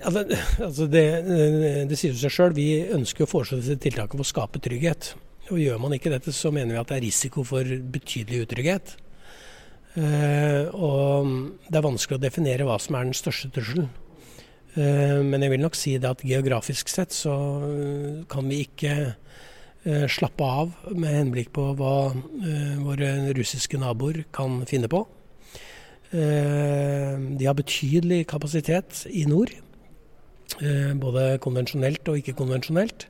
Altså, 0.00 0.24
altså 0.64 0.86
det, 0.88 1.04
det, 1.88 1.98
sier 1.98 2.16
seg 2.16 2.32
sjøl. 2.32 2.56
Vi 2.56 2.68
ønsker 2.92 3.24
å 3.24 3.30
foreslå 3.30 3.60
disse 3.60 3.76
tiltakene 3.80 4.20
for 4.20 4.28
å 4.28 4.32
skape 4.32 4.62
trygghet. 4.64 5.14
Og 5.50 5.60
Gjør 5.60 5.80
man 5.82 5.96
ikke 5.96 6.12
dette, 6.12 6.32
så 6.36 6.52
mener 6.54 6.76
vi 6.76 6.82
at 6.82 6.92
det 6.92 7.00
er 7.00 7.06
risiko 7.08 7.44
for 7.46 7.64
betydelig 7.64 8.44
utrygghet. 8.46 8.94
Eh, 9.98 10.68
og 10.70 11.32
det 11.66 11.80
er 11.80 11.88
vanskelig 11.88 12.20
å 12.20 12.22
definere 12.22 12.68
hva 12.68 12.78
som 12.80 12.96
er 12.96 13.08
den 13.08 13.16
største 13.16 13.50
trusselen. 13.56 13.90
Eh, 14.76 15.18
men 15.26 15.42
jeg 15.42 15.54
vil 15.54 15.64
nok 15.64 15.78
si 15.78 15.96
det 15.98 16.10
at 16.10 16.22
geografisk 16.26 16.92
sett 16.92 17.14
så 17.16 17.34
kan 18.30 18.46
vi 18.50 18.62
ikke 18.68 19.14
Eh, 19.80 20.04
slappe 20.12 20.44
av 20.44 20.74
med 20.92 21.14
henblikk 21.14 21.54
på 21.56 21.62
hva 21.78 22.10
eh, 22.12 22.74
våre 22.84 23.32
russiske 23.32 23.78
naboer 23.80 24.26
kan 24.36 24.58
finne 24.68 24.90
på. 24.92 25.06
Eh, 26.12 27.16
de 27.40 27.46
har 27.48 27.56
betydelig 27.56 28.26
kapasitet 28.28 29.06
i 29.08 29.24
nord, 29.30 29.54
både 31.00 31.38
konvensjonelt 31.40 32.08
og 32.10 32.18
ikke-konvensjonelt. 32.18 33.06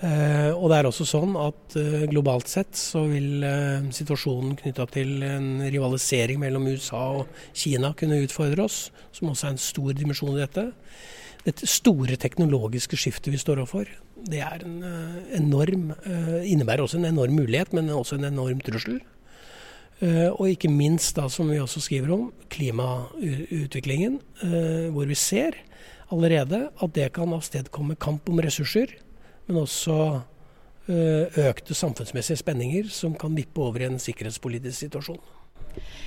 Og 0.00 0.66
det 0.72 0.76
er 0.78 0.86
også 0.88 1.04
sånn 1.04 1.34
at 1.36 1.74
globalt 2.08 2.48
sett 2.48 2.72
så 2.78 3.02
vil 3.10 3.44
situasjonen 3.92 4.54
knytta 4.56 4.86
til 4.94 5.22
en 5.26 5.60
rivalisering 5.66 6.40
mellom 6.40 6.70
USA 6.72 7.02
og 7.18 7.34
Kina 7.52 7.92
kunne 7.92 8.22
utfordre 8.24 8.64
oss, 8.64 8.86
som 9.12 9.28
også 9.28 9.50
er 9.50 9.56
en 9.56 9.60
stor 9.60 9.92
dimensjon 9.98 10.38
i 10.38 10.40
dette 10.40 10.70
dette 11.44 11.68
store 11.68 12.18
teknologiske 12.20 12.98
skiftet 13.00 13.32
vi 13.32 13.40
står 13.40 13.62
overfor, 13.62 13.88
det 14.28 14.42
er 14.44 14.64
en 14.66 14.82
enorm 15.38 15.90
innebærer 16.44 16.84
også 16.84 16.98
en 17.00 17.08
enorm 17.08 17.38
mulighet, 17.38 17.72
men 17.76 17.88
også 17.94 18.18
en 18.18 18.28
enorm 18.28 18.60
trussel. 18.64 18.98
Og 20.00 20.46
ikke 20.48 20.70
minst, 20.72 21.14
da, 21.16 21.28
som 21.32 21.48
vi 21.52 21.60
også 21.60 21.82
skriver 21.84 22.12
om, 22.16 22.26
klimautviklingen, 22.52 24.18
hvor 24.92 25.08
vi 25.08 25.16
ser 25.18 25.56
allerede 26.12 26.66
at 26.82 26.94
det 26.96 27.10
kan 27.16 27.32
avstedkomme 27.36 27.96
kamp 28.00 28.28
om 28.28 28.40
ressurser, 28.44 28.92
men 29.50 29.66
også 29.66 29.96
økte 30.90 31.76
samfunnsmessige 31.76 32.40
spenninger 32.40 32.88
som 32.90 33.12
kan 33.14 33.36
vippe 33.36 33.62
over 33.62 33.84
i 33.84 33.86
en 33.86 34.00
sikkerhetspolitisk 34.02 34.88
situasjon. 34.88 35.20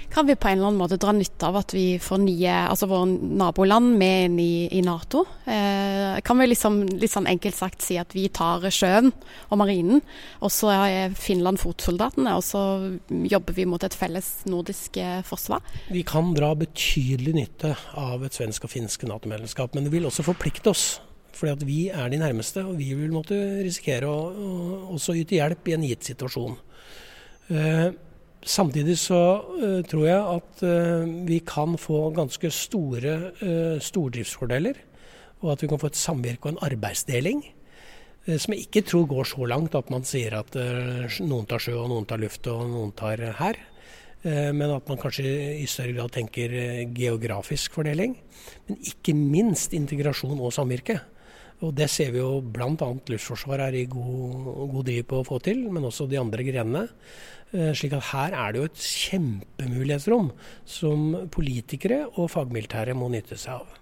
Kan 0.10 0.28
vi 0.28 0.36
på 0.36 0.48
en 0.48 0.58
eller 0.60 0.70
annen 0.70 0.78
måte 0.78 0.98
dra 1.02 1.10
nytte 1.16 1.48
av 1.48 1.56
at 1.64 1.74
vi 1.74 1.98
får 2.02 2.20
nye, 2.22 2.56
altså 2.70 2.86
våre 2.92 3.08
naboland 3.10 3.96
med 3.98 4.26
inn 4.28 4.36
i, 4.42 4.54
i 4.78 4.82
Nato? 4.86 5.24
Eh, 5.50 6.20
kan 6.26 6.38
vi 6.38 6.50
liksom, 6.52 6.84
litt 7.02 7.14
sånn 7.14 7.30
enkelt 7.32 7.58
sagt 7.58 7.82
si 7.82 7.98
at 7.98 8.14
vi 8.14 8.28
tar 8.30 8.68
sjøen 8.70 9.10
og 9.48 9.58
marinen, 9.58 10.04
og 10.44 10.54
så 10.54 10.70
er 10.76 11.16
Finland 11.18 11.62
fotsoldatene, 11.64 12.36
og 12.38 12.46
så 12.46 12.62
jobber 13.10 13.58
vi 13.58 13.66
mot 13.70 13.84
et 13.84 13.98
felles 13.98 14.30
nordisk 14.46 15.02
eh, 15.02 15.24
forsvar? 15.26 15.66
Vi 15.90 16.06
kan 16.06 16.36
dra 16.38 16.52
betydelig 16.60 17.34
nytte 17.40 17.74
av 17.98 18.28
et 18.28 18.38
svensk 18.38 18.70
og 18.70 18.76
finsk 18.76 19.08
Nato-medlemskap, 19.10 19.74
men 19.74 19.88
det 19.88 19.96
vil 19.96 20.12
også 20.12 20.28
forplikte 20.30 20.76
oss. 20.76 20.88
Fordi 21.34 21.52
at 21.56 21.66
vi 21.66 21.80
er 21.90 22.10
de 22.14 22.22
nærmeste, 22.22 22.62
og 22.66 22.78
vi 22.78 22.92
vil 22.98 23.14
måtte 23.14 23.38
risikere 23.66 24.10
å, 24.10 24.18
å 24.30 24.96
også 24.98 25.16
yte 25.18 25.40
hjelp 25.40 25.70
i 25.70 25.78
en 25.78 25.86
gitt 25.88 26.12
situasjon. 26.12 26.58
Eh, 27.54 27.88
Samtidig 28.44 28.98
så 29.00 29.20
eh, 29.64 29.82
tror 29.88 30.04
jeg 30.04 30.20
at 30.20 30.64
eh, 30.68 31.12
vi 31.30 31.40
kan 31.48 31.78
få 31.80 32.10
ganske 32.16 32.50
store 32.52 33.14
uh, 33.40 33.78
stordriftsfordeler. 33.80 34.80
Og 35.44 35.54
at 35.54 35.64
vi 35.64 35.70
kan 35.72 35.80
få 35.80 35.90
et 35.92 36.00
samvirke 36.00 36.50
og 36.50 36.56
en 36.56 36.66
arbeidsdeling. 36.72 37.44
som 38.24 38.54
jeg 38.54 38.64
ikke 38.64 38.86
tror 38.88 39.06
går 39.12 39.26
så 39.28 39.46
langt 39.52 39.74
at 39.76 39.90
man 39.92 40.06
sier 40.08 40.38
at 40.38 40.56
noen 40.56 41.44
tar 41.44 41.60
sjø, 41.60 41.74
og 41.82 41.90
noen 41.92 42.06
tar 42.08 42.22
luft, 42.22 42.48
og 42.48 42.70
noen 42.72 42.94
tar 42.96 43.20
her. 43.36 43.58
men 44.24 44.72
at 44.72 44.88
man 44.88 44.98
kanskje 44.98 45.26
i 45.60 45.66
større 45.68 45.92
grad 45.92 46.14
tenker 46.16 46.88
geografisk 46.96 47.76
fordeling. 47.76 48.16
Men 48.70 48.80
ikke 48.80 49.12
minst 49.14 49.76
integrasjon 49.76 50.40
og 50.40 50.56
samvirke. 50.56 51.02
Og 51.64 51.72
Det 51.76 51.88
ser 51.92 52.12
vi 52.12 52.20
jo 52.20 52.42
bl.a. 52.44 52.90
Luftforsvaret 53.10 53.70
er 53.70 53.78
i 53.80 53.86
god, 53.90 54.50
god 54.74 54.84
driv 54.90 55.06
på 55.08 55.22
å 55.22 55.28
få 55.28 55.40
til, 55.44 55.64
men 55.72 55.88
også 55.88 56.10
de 56.12 56.20
andre 56.20 56.44
grenene. 56.44 56.88
Eh, 57.54 57.72
slik 57.78 57.94
at 57.96 58.10
her 58.10 58.34
er 58.34 58.52
det 58.52 58.60
jo 58.60 58.68
et 58.68 58.84
kjempemulighetsrom 58.90 60.34
som 60.66 61.08
politikere 61.32 62.04
og 62.18 62.32
fagmilitære 62.34 62.98
må 62.98 63.12
nytte 63.14 63.38
seg 63.40 63.62
av. 63.62 63.80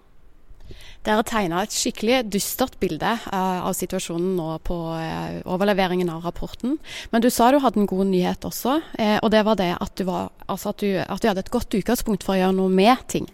Dere 1.02 1.24
tegna 1.26 1.64
et 1.66 1.74
skikkelig 1.74 2.20
dystert 2.32 2.76
bilde 2.80 3.10
uh, 3.10 3.64
av 3.66 3.74
situasjonen 3.76 4.36
nå 4.38 4.52
på 4.68 4.76
uh, 4.94 5.40
overleveringen 5.50 6.12
av 6.14 6.28
rapporten. 6.28 6.78
Men 7.12 7.24
du 7.24 7.32
sa 7.34 7.50
du 7.52 7.58
hadde 7.64 7.82
en 7.82 7.90
god 7.90 8.12
nyhet 8.12 8.46
også, 8.48 8.78
og 9.24 9.32
det 9.34 9.42
var 9.48 9.58
det 9.60 9.72
at 9.74 9.96
du, 9.98 10.06
var, 10.08 10.30
altså 10.46 10.76
at, 10.76 10.84
du, 10.84 11.00
at 11.02 11.24
du, 11.24 11.28
hadde 11.32 11.44
et 11.44 11.52
godt 11.52 11.80
utgangspunkt 11.80 12.28
for 12.28 12.38
å 12.38 12.44
gjøre 12.44 12.58
noe 12.60 12.72
med 12.72 13.02
ting. 13.12 13.28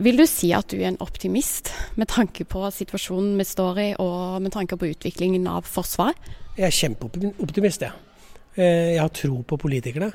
Vil 0.00 0.16
du 0.16 0.24
si 0.26 0.52
at 0.56 0.70
du 0.72 0.78
er 0.80 0.90
en 0.92 1.00
optimist 1.04 1.70
med 2.00 2.08
tanke 2.08 2.46
på 2.48 2.62
situasjonen 2.72 3.36
vi 3.38 3.44
står 3.44 3.80
i, 3.82 3.88
og 4.00 4.42
med 4.42 4.54
tanke 4.54 4.78
på 4.80 4.88
utviklingen 4.94 5.46
av 5.50 5.68
Forsvaret? 5.68 6.16
Jeg 6.58 6.66
er 6.66 6.74
kjempeoptimist, 6.74 7.84
jeg. 7.84 7.92
Ja. 7.92 8.04
Eh, 8.58 8.94
jeg 8.96 9.02
har 9.02 9.12
tro 9.14 9.42
på 9.46 9.58
politikerne, 9.60 10.10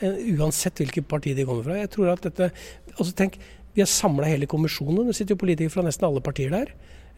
eh, 0.00 0.16
uansett 0.34 0.80
hvilket 0.82 1.06
parti 1.06 1.34
de 1.34 1.44
kommer 1.46 1.62
fra. 1.62 1.76
Jeg 1.78 1.90
tror 1.94 2.10
at 2.12 2.22
dette, 2.22 2.50
altså 2.98 3.14
tenk, 3.14 3.38
Vi 3.74 3.80
har 3.82 3.88
samla 3.90 4.28
hele 4.30 4.46
kommisjonen, 4.46 5.08
det 5.08 5.16
sitter 5.16 5.34
jo 5.34 5.40
politikere 5.42 5.68
fra 5.68 5.82
nesten 5.82 6.06
alle 6.06 6.20
partier 6.22 6.48
der, 6.48 6.68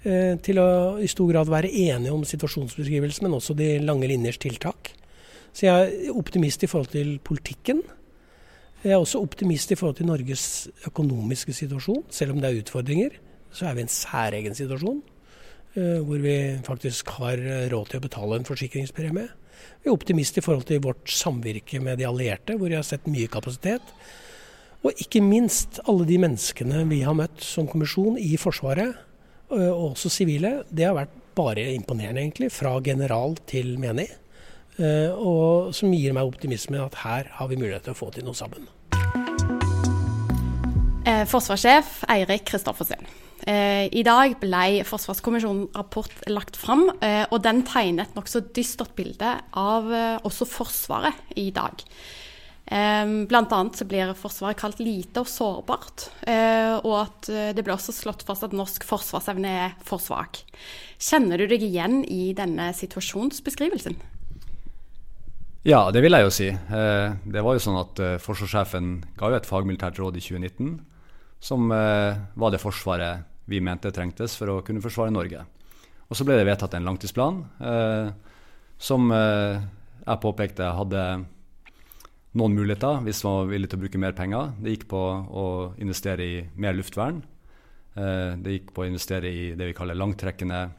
eh, 0.06 0.36
til 0.40 0.56
å 0.56 0.96
i 0.98 1.06
stor 1.06 1.30
grad 1.30 1.48
være 1.48 1.68
enige 1.68 2.10
om 2.10 2.24
situasjonsbeskrivelsen, 2.24 3.24
men 3.24 3.32
også 3.32 3.54
de 3.54 3.78
lange 3.78 4.08
linjers 4.08 4.38
tiltak. 4.38 4.92
Så 5.52 5.66
jeg 5.66 6.08
er 6.08 6.16
optimist 6.16 6.62
i 6.62 6.66
forhold 6.66 6.88
til 6.88 7.18
politikken. 7.18 7.82
Jeg 8.84 8.92
er 8.92 9.00
også 9.00 9.22
optimist 9.24 9.72
i 9.72 9.78
forhold 9.78 9.96
til 9.98 10.08
Norges 10.08 10.68
økonomiske 10.86 11.54
situasjon. 11.56 12.04
Selv 12.12 12.34
om 12.34 12.42
det 12.42 12.50
er 12.50 12.60
utfordringer, 12.60 13.16
så 13.50 13.68
er 13.68 13.76
vi 13.76 13.82
i 13.82 13.86
en 13.86 13.92
særegen 13.92 14.54
situasjon. 14.54 15.00
Eh, 15.76 15.98
hvor 16.04 16.20
vi 16.22 16.36
faktisk 16.64 17.10
har 17.18 17.40
råd 17.72 17.90
til 17.90 18.00
å 18.00 18.04
betale 18.06 18.38
en 18.38 18.48
forsikringspremie. 18.48 19.26
Vi 19.82 19.90
er 19.90 19.96
optimist 19.96 20.38
i 20.38 20.44
forhold 20.44 20.68
til 20.68 20.84
vårt 20.84 21.08
samvirke 21.12 21.80
med 21.80 21.98
de 22.00 22.06
allierte, 22.08 22.56
hvor 22.56 22.68
vi 22.68 22.78
har 22.78 22.86
sett 22.86 23.08
mye 23.10 23.28
kapasitet. 23.32 23.84
Og 24.84 25.00
ikke 25.02 25.24
minst 25.24 25.80
alle 25.88 26.06
de 26.08 26.18
menneskene 26.22 26.84
vi 26.90 27.02
har 27.02 27.16
møtt 27.16 27.42
som 27.42 27.68
kommisjon 27.68 28.20
i 28.20 28.36
Forsvaret, 28.40 28.94
og 29.50 29.92
også 29.92 30.10
sivile. 30.10 30.60
Det 30.70 30.86
har 30.86 30.96
vært 30.96 31.14
bare 31.36 31.68
imponerende, 31.74 32.22
egentlig. 32.22 32.50
Fra 32.54 32.76
general 32.84 33.36
til 33.48 33.76
menig. 33.82 34.08
Og 34.78 35.72
som 35.76 35.94
gir 35.94 36.12
meg 36.16 36.28
optimisme 36.28 36.80
at 36.84 37.00
her 37.04 37.30
har 37.38 37.48
vi 37.48 37.56
mulighet 37.60 37.88
til 37.88 37.96
å 37.96 38.00
få 38.00 38.10
til 38.12 38.26
noe 38.26 38.36
sammen. 38.36 38.68
Eh, 41.06 41.22
forsvarssjef 41.30 42.00
Eirik 42.10 42.48
Kristoffersen. 42.50 43.06
Eh, 43.46 43.86
I 43.94 44.02
dag 44.02 44.32
ble 44.40 44.82
Forsvarskommisjonens 44.82 45.76
rapport 45.76 46.10
lagt 46.26 46.56
fram, 46.58 46.88
eh, 47.00 47.22
og 47.30 47.44
den 47.44 47.62
tegner 47.62 48.08
et 48.08 48.16
nokså 48.16 48.42
dystert 48.52 48.96
bilde 48.96 49.36
av 49.54 49.86
også 50.26 50.48
Forsvaret 50.50 51.14
i 51.36 51.50
dag. 51.50 51.84
Blant 52.66 53.52
annet 53.54 53.76
så 53.78 53.84
blir 53.86 54.10
Forsvaret 54.18 54.58
kalt 54.58 54.80
lite 54.82 55.22
og 55.22 55.28
sårbart, 55.30 56.08
og 56.82 56.94
at 56.98 57.28
det 57.54 57.62
blir 57.62 57.76
også 57.76 57.94
slått 57.94 58.24
fast 58.26 58.42
at 58.42 58.50
norsk 58.50 58.82
forsvarsevne 58.82 59.46
er 59.46 59.76
for 59.86 60.02
svak. 60.02 60.42
Kjenner 60.98 61.38
du 61.38 61.46
deg 61.46 61.62
igjen 61.62 62.02
i 62.10 62.32
denne 62.34 62.72
situasjonsbeskrivelsen? 62.74 63.94
Ja, 65.66 65.80
det 65.90 65.98
vil 66.04 66.14
jeg 66.14 66.22
jo 66.22 66.30
si. 66.30 66.46
Det 66.46 67.42
var 67.42 67.56
jo 67.56 67.62
sånn 67.62 67.80
at 67.80 67.98
forsvarssjefen 68.22 68.92
ga 69.18 69.32
jo 69.32 69.38
et 69.40 69.48
fagmilitært 69.48 69.98
råd 69.98 70.18
i 70.20 70.22
2019 70.22 70.76
som 71.42 71.66
var 71.68 72.54
det 72.54 72.62
forsvaret 72.62 73.26
vi 73.50 73.60
mente 73.62 73.90
trengtes 73.94 74.36
for 74.38 74.50
å 74.50 74.62
kunne 74.66 74.82
forsvare 74.82 75.14
Norge. 75.14 75.42
Og 76.06 76.18
Så 76.18 76.26
ble 76.26 76.36
det 76.38 76.46
vedtatt 76.46 76.74
en 76.78 76.86
langtidsplan 76.86 77.40
eh, 77.58 78.10
som 78.78 79.10
eh, 79.14 79.62
jeg 80.04 80.22
påpekte 80.22 80.70
hadde 80.76 81.02
noen 82.36 82.54
muligheter 82.54 83.00
hvis 83.06 83.22
man 83.26 83.40
var 83.40 83.52
villig 83.54 83.70
til 83.72 83.80
å 83.80 83.84
bruke 83.84 84.02
mer 84.02 84.14
penger. 84.18 84.52
Det 84.60 84.74
gikk 84.74 84.88
på 84.92 85.02
å 85.02 85.46
investere 85.82 86.26
i 86.26 86.42
mer 86.62 86.76
luftvern. 86.78 87.22
Eh, 87.96 88.32
det 88.42 88.58
gikk 88.58 88.74
på 88.76 88.84
å 88.84 88.90
investere 88.90 89.32
i 89.32 89.46
det 89.58 89.70
vi 89.72 89.76
kaller 89.78 89.98
langtrekkende 89.98 90.60
eh, 90.66 90.74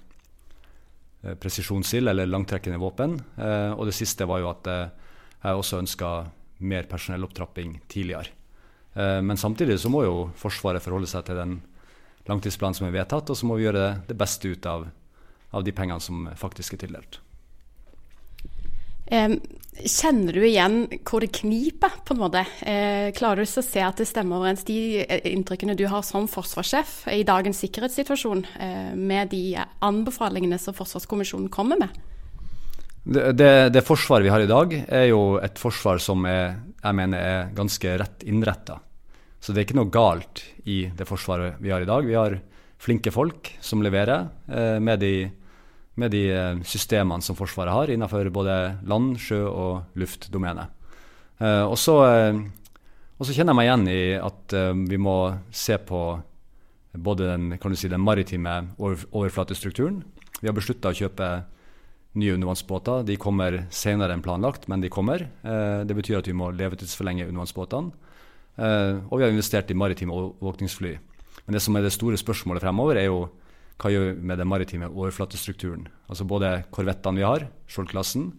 presisjonsild, 1.21 2.09
eller 2.09 2.29
langtrekkende 2.29 2.79
våpen. 2.81 3.17
Eh, 3.38 3.71
og 3.74 3.88
det 3.89 3.95
siste 3.97 4.27
var 4.29 4.43
jo 4.43 4.51
at 4.51 4.69
eh, 4.71 4.89
jeg 5.43 5.62
også 5.62 5.81
ønska 5.83 6.12
mer 6.57 6.89
personellopptrapping 6.89 7.81
tidligere. 7.88 8.33
men 8.97 9.38
samtidig 9.38 9.75
så 9.79 9.89
må 9.93 10.01
jo 10.03 10.31
Forsvaret 10.36 10.81
forholde 10.81 11.05
seg 11.05 11.27
til 11.27 11.38
den 11.38 11.59
langtidsplanen 12.25 12.74
som 12.74 12.88
er 12.88 12.95
vedtatt, 12.95 13.29
og 13.29 13.38
så 13.38 13.45
må 13.45 13.55
vi 13.55 13.67
gjøre 13.67 14.01
det 14.07 14.17
beste 14.17 14.50
ut 14.50 14.65
av, 14.65 14.88
av 15.53 15.63
de 15.63 15.71
pengene 15.71 16.01
som 16.01 16.25
faktisk 16.33 16.74
er 16.74 16.81
tildelt. 16.81 17.19
Kjenner 19.78 20.34
du 20.34 20.42
igjen 20.42 20.88
hvor 21.06 21.22
det 21.22 21.36
kniper, 21.38 22.00
på 22.06 22.16
en 22.16 22.22
måte? 22.24 22.42
Uh, 22.66 23.14
klarer 23.18 23.44
du 23.44 23.46
å 23.46 23.64
se 23.64 23.84
at 23.86 24.00
det 24.02 24.08
stemmer 24.10 24.40
overens 24.40 24.66
de 24.66 25.04
eh, 25.04 25.28
inntrykkene 25.30 25.76
du 25.78 25.86
har 25.92 26.02
som 26.06 26.26
forsvarssjef 26.32 27.04
i 27.14 27.22
dagens 27.28 27.62
sikkerhetssituasjon, 27.62 28.42
uh, 28.58 28.96
med 28.98 29.30
de 29.36 29.60
anbefalingene 29.86 30.58
som 30.62 30.76
Forsvarskommisjonen 30.78 31.52
kommer 31.54 31.78
med? 31.84 31.94
Det, 33.08 33.32
det, 33.38 33.52
det, 33.76 33.86
forsvaret 33.88 34.26
vi 34.26 34.34
har 34.34 34.44
i 34.44 34.50
dag, 34.50 34.74
er 34.74 35.06
jo 35.12 35.38
et 35.40 35.62
forsvar 35.62 36.02
som 36.04 36.26
er, 36.28 36.58
jeg 36.82 36.98
mener 36.98 37.22
er 37.22 37.54
ganske 37.56 37.94
rett 38.02 38.26
innretta. 38.28 38.82
Så 39.40 39.54
det 39.54 39.62
er 39.62 39.68
ikke 39.70 39.78
noe 39.78 39.94
galt 39.94 40.42
i 40.68 40.88
det 40.98 41.06
forsvaret 41.08 41.62
vi 41.64 41.72
har 41.72 41.86
i 41.86 41.88
dag. 41.88 42.04
Vi 42.04 42.18
har 42.18 42.40
flinke 42.82 43.14
folk 43.14 43.54
som 43.64 43.86
leverer 43.86 44.28
eh, 44.50 44.80
med, 44.84 45.00
de, 45.00 45.30
med, 45.97 46.12
de, 46.12 46.23
eh, 46.31 46.62
systemene 46.62 47.21
som 47.25 47.36
Forsvaret 47.36 47.73
har 47.73 47.89
innenfor 47.89 48.29
både 48.29 48.77
land, 48.86 49.17
sjø 49.17 49.41
og 49.49 49.97
luftdomenet. 49.97 50.69
Eh, 51.39 51.47
eh, 51.47 51.65
og, 51.65 51.77
så, 51.77 51.97
kjenner 53.33 53.53
jeg 53.53 53.57
meg 53.57 53.67
igjen 53.67 53.88
i 53.89 54.01
at 54.21 54.57
vi 54.89 54.97
må 55.01 55.17
se 55.49 55.77
på 55.81 56.01
både 56.93 57.31
den, 57.33 57.75
si, 57.75 57.89
den 57.89 58.01
maritime 58.01 58.75
overflatestrukturen. 58.77 60.03
Vi 60.39 60.49
har 60.49 60.53
beslutta 60.53 60.93
å 60.93 60.97
kjøpe 60.97 61.29
nye 62.17 62.33
undervannsbåter. 62.33 63.03
De 63.05 63.17
kommer 63.17 63.63
senere 63.73 64.13
enn 64.13 64.21
planlagt, 64.25 64.67
men 64.69 64.81
de 64.81 64.89
kommer. 64.89 65.25
Det 65.41 65.97
betyr 65.97 66.19
at 66.19 66.29
vi 66.29 66.38
må 66.38 66.51
levetidsforlenge 66.53 67.25
undervannsbåtene. 67.25 67.91
Og 68.57 69.17
vi 69.17 69.25
har 69.25 69.33
investert 69.33 69.69
i 69.69 69.77
maritime 69.77 70.13
overvåkningsfly. 70.13 70.93
Men 71.45 71.57
det 71.57 71.62
som 71.65 71.77
er 71.77 71.86
det 71.86 71.93
store 71.93 72.17
spørsmålet 72.17 72.65
fremover, 72.65 72.97
er 72.97 73.10
jo 73.10 73.27
hva 73.78 73.92
gjør 73.94 74.08
vi 74.10 74.26
med 74.26 74.40
den 74.42 74.50
maritime 74.50 74.90
overflatestrukturen. 74.90 75.88
Altså 76.10 76.26
Både 76.26 76.63
korvettene 76.74 77.22
vi 77.22 77.28
har, 77.28 77.48
Skjold-klassen, 77.70 78.32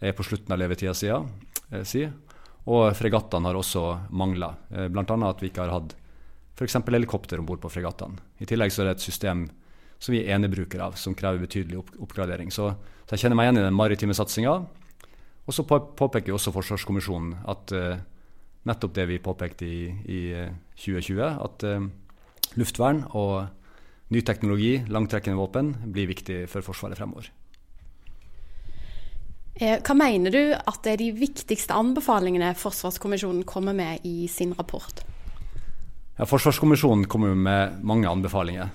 er 0.00 0.14
på 0.14 0.26
slutten 0.26 0.52
av 0.52 0.60
levetida 0.60 0.94
si, 0.94 1.10
eh, 1.10 2.10
og 2.66 2.96
fregattene 2.98 3.48
har 3.48 3.58
også 3.58 3.84
mangla. 4.10 4.54
Eh, 4.70 4.88
Bl.a. 4.88 5.04
at 5.04 5.42
vi 5.42 5.50
ikke 5.50 5.64
har 5.64 5.74
hatt 5.74 5.96
f.eks. 6.56 6.78
helikopter 6.88 7.38
om 7.38 7.46
bord 7.46 7.60
på 7.60 7.70
fregattene. 7.72 8.18
I 8.40 8.48
tillegg 8.48 8.72
så 8.72 8.82
er 8.82 8.90
det 8.90 8.96
et 8.96 9.06
system 9.06 9.46
som 9.98 10.12
vi 10.12 10.22
er 10.22 10.36
enebrukere 10.36 10.90
av, 10.90 10.96
som 11.00 11.14
krever 11.16 11.42
betydelig 11.42 11.80
opp 11.80 11.92
oppgradering. 12.06 12.50
Så, 12.52 12.70
så, 13.04 13.14
jeg 13.14 13.24
kjenner 13.24 13.38
meg 13.38 13.48
igjen 13.48 13.60
i 13.62 13.66
den 13.66 13.76
maritime 13.76 14.16
satsinga. 14.16 14.56
Og 15.46 15.54
så 15.54 15.64
påpeker 15.66 16.34
også 16.34 16.52
Forsvarskommisjonen 16.54 17.36
at 17.48 17.72
eh, 17.76 18.00
nettopp 18.66 18.96
det 18.96 19.06
vi 19.12 19.22
påpekte 19.22 19.66
i, 19.68 19.80
i 20.10 20.20
2020, 20.74 21.20
eh, 21.22 21.38
at 21.46 21.66
uh, 21.70 21.86
luftvern 22.58 23.04
og 23.14 23.46
ny 24.14 24.22
teknologi, 24.22 24.78
langtrekkende 24.92 25.38
våpen, 25.38 25.72
blir 25.92 26.08
viktig 26.10 26.44
for 26.50 26.64
Forsvaret 26.66 26.98
fremover. 26.98 27.30
Eh, 29.56 29.78
hva 29.80 29.96
mener 29.96 30.34
du 30.34 30.42
at 30.52 30.86
er 30.86 31.00
de 31.00 31.10
viktigste 31.16 31.74
anbefalingene 31.74 32.52
Forsvarskommisjonen 32.60 33.46
kommer 33.48 33.76
med 33.76 34.04
i 34.04 34.28
sin 34.28 34.52
rapport? 34.58 35.00
Ja, 36.16 36.26
Forsvarskommisjonen 36.28 37.08
kommer 37.08 37.34
med 37.34 37.80
mange 37.84 38.08
anbefalinger. 38.08 38.70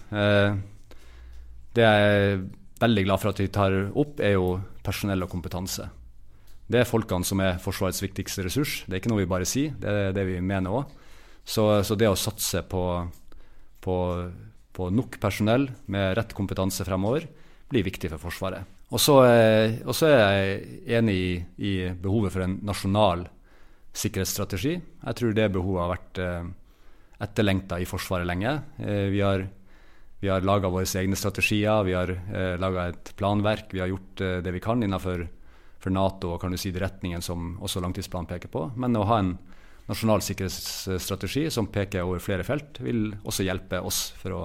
Det 1.71 1.85
jeg 1.85 2.09
er 2.11 2.43
veldig 2.81 3.05
glad 3.07 3.21
for 3.21 3.31
at 3.31 3.39
de 3.39 3.47
tar 3.53 3.77
opp, 3.97 4.19
er 4.19 4.35
jo 4.35 4.55
personell 4.83 5.23
og 5.23 5.31
kompetanse. 5.31 5.87
Det 6.71 6.81
er 6.81 6.87
folkene 6.87 7.27
som 7.27 7.41
er 7.43 7.59
Forsvarets 7.61 8.01
viktigste 8.03 8.45
ressurs. 8.45 8.81
Det 8.85 8.95
er 8.95 9.01
ikke 9.01 9.11
noe 9.11 9.23
vi 9.23 9.29
bare 9.31 9.47
sier, 9.49 9.73
det 9.79 9.91
er 9.91 10.15
det 10.15 10.25
vi 10.29 10.39
mener 10.43 10.81
òg. 10.81 10.93
Så, 11.43 11.65
så, 11.83 11.97
det 11.97 12.07
å 12.07 12.17
satse 12.19 12.61
på, 12.69 12.83
på, 13.81 13.95
på, 14.75 14.89
nok 14.93 15.19
personell 15.21 15.69
med 15.91 16.15
rett 16.17 16.35
kompetanse 16.37 16.85
fremover 16.87 17.27
blir 17.71 17.85
viktig 17.87 18.11
for 18.11 18.27
Forsvaret. 18.27 18.77
Og 18.91 18.99
så 18.99 19.21
er 19.23 20.17
jeg 20.19 20.97
enig 20.99 21.15
i, 21.15 21.29
i, 21.63 21.73
behovet 21.95 22.33
for 22.33 22.43
en 22.43 22.57
nasjonal 22.67 23.23
sikkerhetsstrategi. 23.95 24.73
Jeg 24.79 25.19
tror 25.19 25.35
det 25.35 25.47
behovet 25.55 25.83
har 25.83 25.93
vært 25.93 26.21
eh, 26.23 26.49
etterlengta 27.23 27.79
i 27.79 27.87
Forsvaret 27.87 28.27
lenge. 28.27 28.57
Eh, 28.83 29.07
vi 29.13 29.21
har, 29.23 29.45
vi 30.19 30.31
har 30.31 30.43
laga 30.47 30.71
våre 30.71 30.87
egne 30.99 31.19
strategier, 31.19 31.85
vi 31.87 31.95
har 31.95 32.11
eh, 32.11 32.57
laga 32.59 32.89
et 32.91 33.13
planverk, 33.19 33.71
vi 33.71 33.83
har 33.83 33.91
gjort 33.91 34.25
eh, 34.25 34.39
det 34.43 34.55
vi 34.57 34.63
kan 34.63 34.83
innenfor 34.83 35.23
for 35.81 35.93
Nato 35.95 36.35
og 36.35 36.43
kan 36.43 36.53
du 36.53 36.59
si 36.61 36.69
de 36.69 36.83
retningen 36.83 37.23
som 37.25 37.55
også 37.63 37.81
langtidsplanen 37.81 38.29
peker 38.29 38.51
på. 38.53 38.67
Men 38.77 38.99
å 38.99 39.07
ha 39.09 39.21
en 39.23 39.35
nasjonal 39.91 40.23
sikkerhetsstrategi 40.23 41.49
som 41.51 41.69
peker 41.71 42.07
over 42.07 42.23
flere 42.23 42.45
felt, 42.47 42.79
vil 42.83 43.09
også 43.27 43.45
hjelpe 43.45 43.81
oss 43.83 44.09
for 44.17 44.35
å 44.37 44.41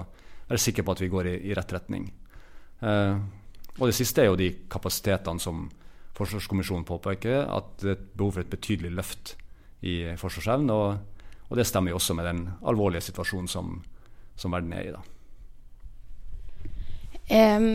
være 0.46 0.62
sikre 0.62 0.84
på 0.86 0.94
at 0.94 1.02
vi 1.04 1.10
går 1.12 1.30
i, 1.30 1.34
i 1.50 1.56
rett 1.56 1.74
retning. 1.74 2.06
Eh, 2.82 3.18
og 3.76 3.90
det 3.90 3.96
siste 3.96 4.22
er 4.22 4.30
jo 4.30 4.38
de 4.40 4.52
kapasitetene 4.72 5.42
som 5.42 5.66
Forsvarskommisjonen 6.16 6.86
påpeker, 6.88 7.42
at 7.44 7.74
det 7.82 7.90
er 7.92 8.04
behov 8.16 8.38
for 8.38 8.40
et 8.40 8.52
betydelig 8.52 8.92
løft 8.96 9.34
i 9.84 9.98
forsvarsevnen. 10.16 10.70
Og, 10.72 11.18
og, 11.50 11.58
det 11.58 11.66
stemmer 11.68 11.92
jo 11.92 11.98
også 11.98 12.16
med 12.16 12.24
den 12.24 12.40
alvorlige 12.64 13.04
situasjonen 13.10 13.50
som, 13.52 13.74
som 14.32 14.56
verden 14.56 14.72
er 14.72 14.86
i. 14.86 14.94
da. 14.96 15.02
Um, 17.26 17.68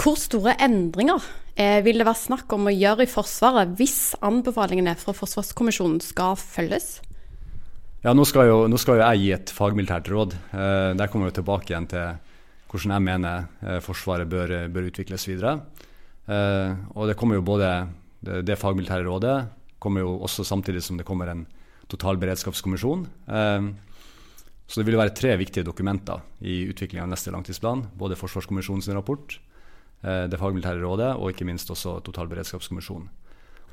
hvor 0.00 0.16
store 0.18 0.54
endringer 0.62 1.22
eh, 1.56 1.80
vil 1.84 2.00
det 2.00 2.06
være 2.08 2.20
snakk 2.24 2.52
om 2.56 2.68
å 2.68 2.74
gjøre 2.74 3.04
i 3.04 3.10
Forsvaret 3.10 3.74
hvis 3.78 4.14
anbefalingene 4.24 4.94
fra 4.98 5.14
Forsvarskommisjonen 5.16 6.00
skal 6.04 6.36
følges? 6.40 7.00
Ja, 8.02 8.14
Nå 8.16 8.24
skal 8.26 8.48
jo, 8.48 8.58
nå 8.66 8.80
skal 8.82 8.98
jo 8.98 9.04
jeg 9.04 9.22
gi 9.22 9.32
et 9.36 9.52
fagmilitært 9.54 10.10
råd. 10.10 10.36
Eh, 10.50 10.92
der 10.98 11.10
kommer 11.12 11.30
vi 11.30 11.36
tilbake 11.38 11.70
igjen 11.70 11.90
til 11.92 12.16
hvordan 12.72 12.96
jeg 12.96 13.06
mener 13.10 13.46
eh, 13.62 13.80
Forsvaret 13.84 14.30
bør, 14.30 14.56
bør, 14.72 14.88
utvikles 14.90 15.28
videre. 15.28 15.58
Og 16.22 17.08
det 17.10 17.16
kommer 17.18 17.34
jo 17.34 17.42
både 17.44 17.68
det, 18.22 18.44
det, 18.46 18.54
fagmilitære 18.56 19.02
rådet 19.08 19.34
kommer 19.82 20.04
jo 20.04 20.12
også 20.22 20.44
samtidig 20.46 20.78
som 20.86 20.94
det 20.96 21.04
kommer 21.04 21.26
en 21.28 21.40
totalberedskapskommisjon. 21.90 23.02
Så 24.70 24.78
det 24.78 24.86
vil 24.86 24.96
være 24.96 25.12
tre 25.18 25.34
viktige 25.40 25.66
dokumenter 25.66 26.22
i 26.46 26.62
utviklinga 26.70 27.02
av 27.04 27.10
neste 27.10 27.34
langtidsplan. 27.34 27.82
Både 27.98 28.16
Forsvarskommisjonens 28.16 28.86
rapport, 28.94 29.34
det 30.02 30.38
fagmilitære 30.40 30.82
rådet 30.82 31.12
og 31.14 31.30
ikke 31.30 31.46
minst 31.46 31.70
også 31.70 32.00
totalberedskapskommisjonen. 32.02 33.06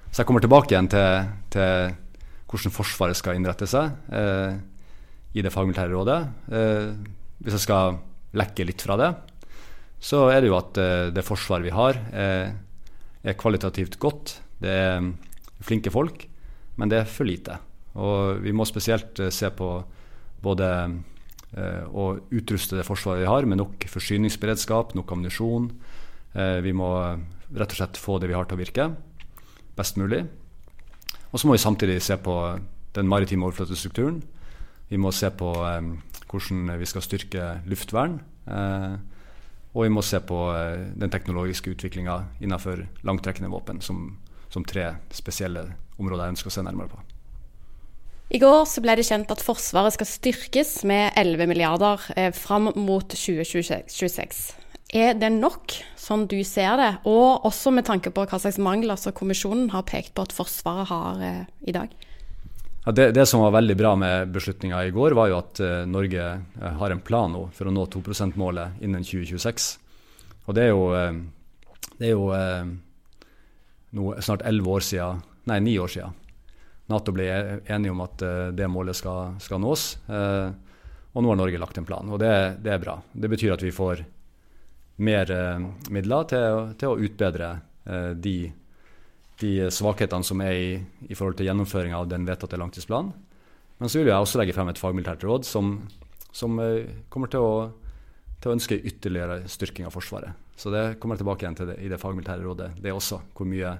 Så 0.09 0.21
jeg 0.21 0.29
kommer 0.29 0.41
tilbake 0.41 0.73
igjen 0.73 0.89
til, 0.89 1.27
til 1.53 1.95
hvordan 2.49 2.73
Forsvaret 2.73 3.17
skal 3.17 3.37
innrette 3.37 3.67
seg 3.69 3.93
eh, 4.09 4.57
i 5.37 5.43
det 5.45 5.51
fagmilitære 5.53 5.93
rådet. 5.93 6.19
Eh, 6.49 6.87
hvis 7.43 7.59
jeg 7.59 7.65
skal 7.67 7.99
lekke 8.39 8.65
litt 8.65 8.81
fra 8.81 8.97
det, 8.99 9.11
så 10.01 10.25
er 10.33 10.41
det 10.41 10.49
jo 10.49 10.57
at 10.57 10.79
eh, 10.81 11.11
det 11.13 11.25
forsvaret 11.25 11.67
vi 11.67 11.75
har, 11.75 11.99
er 12.09 13.37
kvalitativt 13.37 13.99
godt. 14.01 14.39
Det 14.63 14.71
er 14.71 15.11
flinke 15.61 15.93
folk, 15.93 16.25
men 16.79 16.89
det 16.89 17.03
er 17.03 17.11
for 17.11 17.29
lite. 17.29 17.59
Og 17.99 18.41
vi 18.41 18.53
må 18.55 18.65
spesielt 18.65 19.19
se 19.33 19.49
på 19.53 19.69
både 20.41 20.67
å 21.89 22.03
utruste 22.29 22.77
det 22.77 22.85
forsvaret 22.85 23.23
vi 23.23 23.27
har 23.27 23.47
med 23.49 23.57
nok 23.59 23.83
forsyningsberedskap, 23.91 24.93
nok 24.95 25.11
ammunisjon. 25.11 25.67
Vi 26.33 26.71
må 26.77 26.89
rett 27.57 27.71
og 27.73 27.77
slett 27.79 27.97
få 27.97 28.19
det 28.21 28.27
vi 28.29 28.35
har 28.37 28.45
til 28.45 28.57
å 28.57 28.61
virke 28.61 28.83
best 29.79 29.97
mulig. 29.97 30.23
Og 31.31 31.39
så 31.39 31.47
må 31.47 31.55
vi 31.55 31.61
samtidig 31.61 32.01
se 32.03 32.17
på 32.17 32.35
den 32.97 33.09
maritime 33.09 33.47
overflatestrukturen. 33.47 34.21
Vi 34.89 34.97
må 34.97 35.11
se 35.13 35.29
på 35.29 35.51
eh, 35.65 35.91
hvordan 36.29 36.73
vi 36.79 36.89
skal 36.89 37.05
styrke 37.05 37.51
luftvern. 37.69 38.19
Eh, 38.49 38.95
og 39.75 39.85
vi 39.85 39.91
må 39.93 40.01
se 40.05 40.19
på 40.25 40.39
eh, 40.55 40.87
den 40.97 41.13
teknologiske 41.13 41.75
utviklinga 41.75 42.17
innenfor 42.41 42.87
langtrekkende 43.05 43.51
våpen 43.53 43.83
som, 43.85 44.17
som, 44.49 44.65
tre 44.65 44.95
spesielle 45.13 45.67
områder 45.99 46.25
jeg 46.25 46.37
ønsker 46.37 46.51
å 46.51 46.57
se 46.57 46.65
nærmere 46.65 46.93
på. 46.95 47.05
I 48.29 48.41
går 48.41 48.65
ble 48.81 48.93
det 48.97 49.07
kjent 49.07 49.31
at 49.33 49.41
Forsvaret 49.41 49.95
skal 49.95 50.09
styrkes 50.09 50.73
med 50.89 51.13
11 51.17 51.49
milliarder 51.49 52.09
eh, 52.15 52.33
fram 52.33 52.71
mot 52.75 53.05
2026. 53.13 54.49
Er 54.89 55.13
det 55.13 55.29
nok, 55.29 55.75
sånn 56.01 56.23
du 56.25 56.39
ser 56.41 56.79
det, 56.81 56.89
og 57.05 57.45
også 57.45 57.69
med 57.75 57.85
tanke 57.85 58.09
på 58.09 58.23
hva 58.25 58.39
slags 58.41 58.57
mangler 58.57 58.97
som 58.97 59.13
kommisjonen 59.13 59.67
har 59.69 59.85
pekt 59.85 60.15
på 60.17 60.25
at 60.25 60.33
Forsvaret 60.33 60.89
har 60.89 61.21
eh, 61.21 61.43
i 61.69 61.75
dag? 61.75 61.93
Ja, 62.87 62.93
det, 62.97 63.11
det, 63.13 63.27
som 63.29 63.43
var 63.43 63.53
veldig 63.53 63.75
bra 63.77 63.91
med 63.99 64.33
beslutninga 64.33 64.81
i 64.87 64.95
går, 64.95 65.13
var 65.13 65.29
jo 65.29 65.37
at 65.43 65.61
eh, 65.61 65.85
Norge 65.85 66.25
uh, 66.41 66.71
har 66.81 66.95
en 66.95 67.03
plan 67.05 67.29
nå 67.29 67.45
for 67.53 67.69
å 67.69 67.75
nå 67.75 67.85
2 67.93 68.01
%-målet 68.01 68.81
innen 68.81 69.05
2026. 69.05 69.69
Og 70.47 70.57
det 70.57 70.65
er 70.65 70.73
jo, 70.73 70.89
eh, 70.97 71.21
det 71.99 72.09
er 72.09 72.15
jo 72.15 72.25
noe, 73.93 74.17
snart 74.25 74.47
elleve 74.49 74.73
år 74.79 74.89
siden, 74.89 75.21
nei, 75.51 75.61
ni 75.65 75.77
år 75.81 75.93
siden 75.93 76.17
Nato 76.89 77.13
ble 77.13 77.29
e-, 77.29 77.57
enige 77.69 77.93
om 77.93 78.01
at 78.01 78.23
det 78.57 78.65
målet 78.65 78.97
skal, 78.97 79.35
skal 79.37 79.61
nås. 79.61 79.83
og 80.09 81.21
nå 81.21 81.29
har 81.29 81.37
Norge 81.37 81.59
lagt 81.61 81.77
en 81.77 81.85
plan, 81.85 82.09
og 82.09 82.17
det, 82.17 82.31
det 82.65 82.71
er 82.73 82.81
bra. 82.81 82.95
Det 83.13 83.29
betyr 83.29 83.53
at 83.53 83.61
vi 83.61 83.69
får 83.69 84.01
mer 84.99 85.31
eh, 85.31 85.65
midler 85.93 86.27
til, 86.29 86.73
til, 86.79 86.91
å 86.91 87.07
utbedre 87.07 87.49
eh, 87.85 88.11
de, 88.19 88.35
de, 89.41 89.51
svakhetene 89.73 90.27
som 90.27 90.43
er 90.43 90.55
i, 90.55 90.69
i 91.07 91.17
forhold 91.17 91.39
til 91.39 91.49
gjennomføringa 91.49 92.01
av 92.01 92.09
den 92.11 92.27
vedtatte 92.27 92.59
langtidsplanen. 92.59 93.13
Men 93.79 93.91
så 93.91 94.01
vil 94.01 94.11
jeg 94.11 94.19
også 94.19 94.41
legge 94.41 94.55
frem 94.55 94.71
et 94.71 94.81
fagmilitært 94.81 95.23
råd 95.23 95.47
som, 95.47 95.77
som 96.35 96.59
eh, 96.63 97.05
kommer 97.11 97.31
til 97.31 97.45
å, 97.45 97.53
til 98.39 98.51
å, 98.51 98.57
ønske 98.57 98.79
ytterligere 98.79 99.45
styrking 99.51 99.87
av 99.87 99.95
Forsvaret. 99.95 100.47
Så 100.59 100.73
det 100.73 100.99
kommer 100.99 101.15
jeg 101.15 101.23
tilbake 101.23 101.45
igjen 101.45 101.59
til 101.61 101.71
det, 101.71 101.79
i 101.79 101.91
det 101.91 102.01
fagmilitære 102.01 102.43
rådet, 102.43 102.73
det 102.83 102.91
også. 102.91 103.21
Hvor 103.37 103.47
mye, 103.47 103.77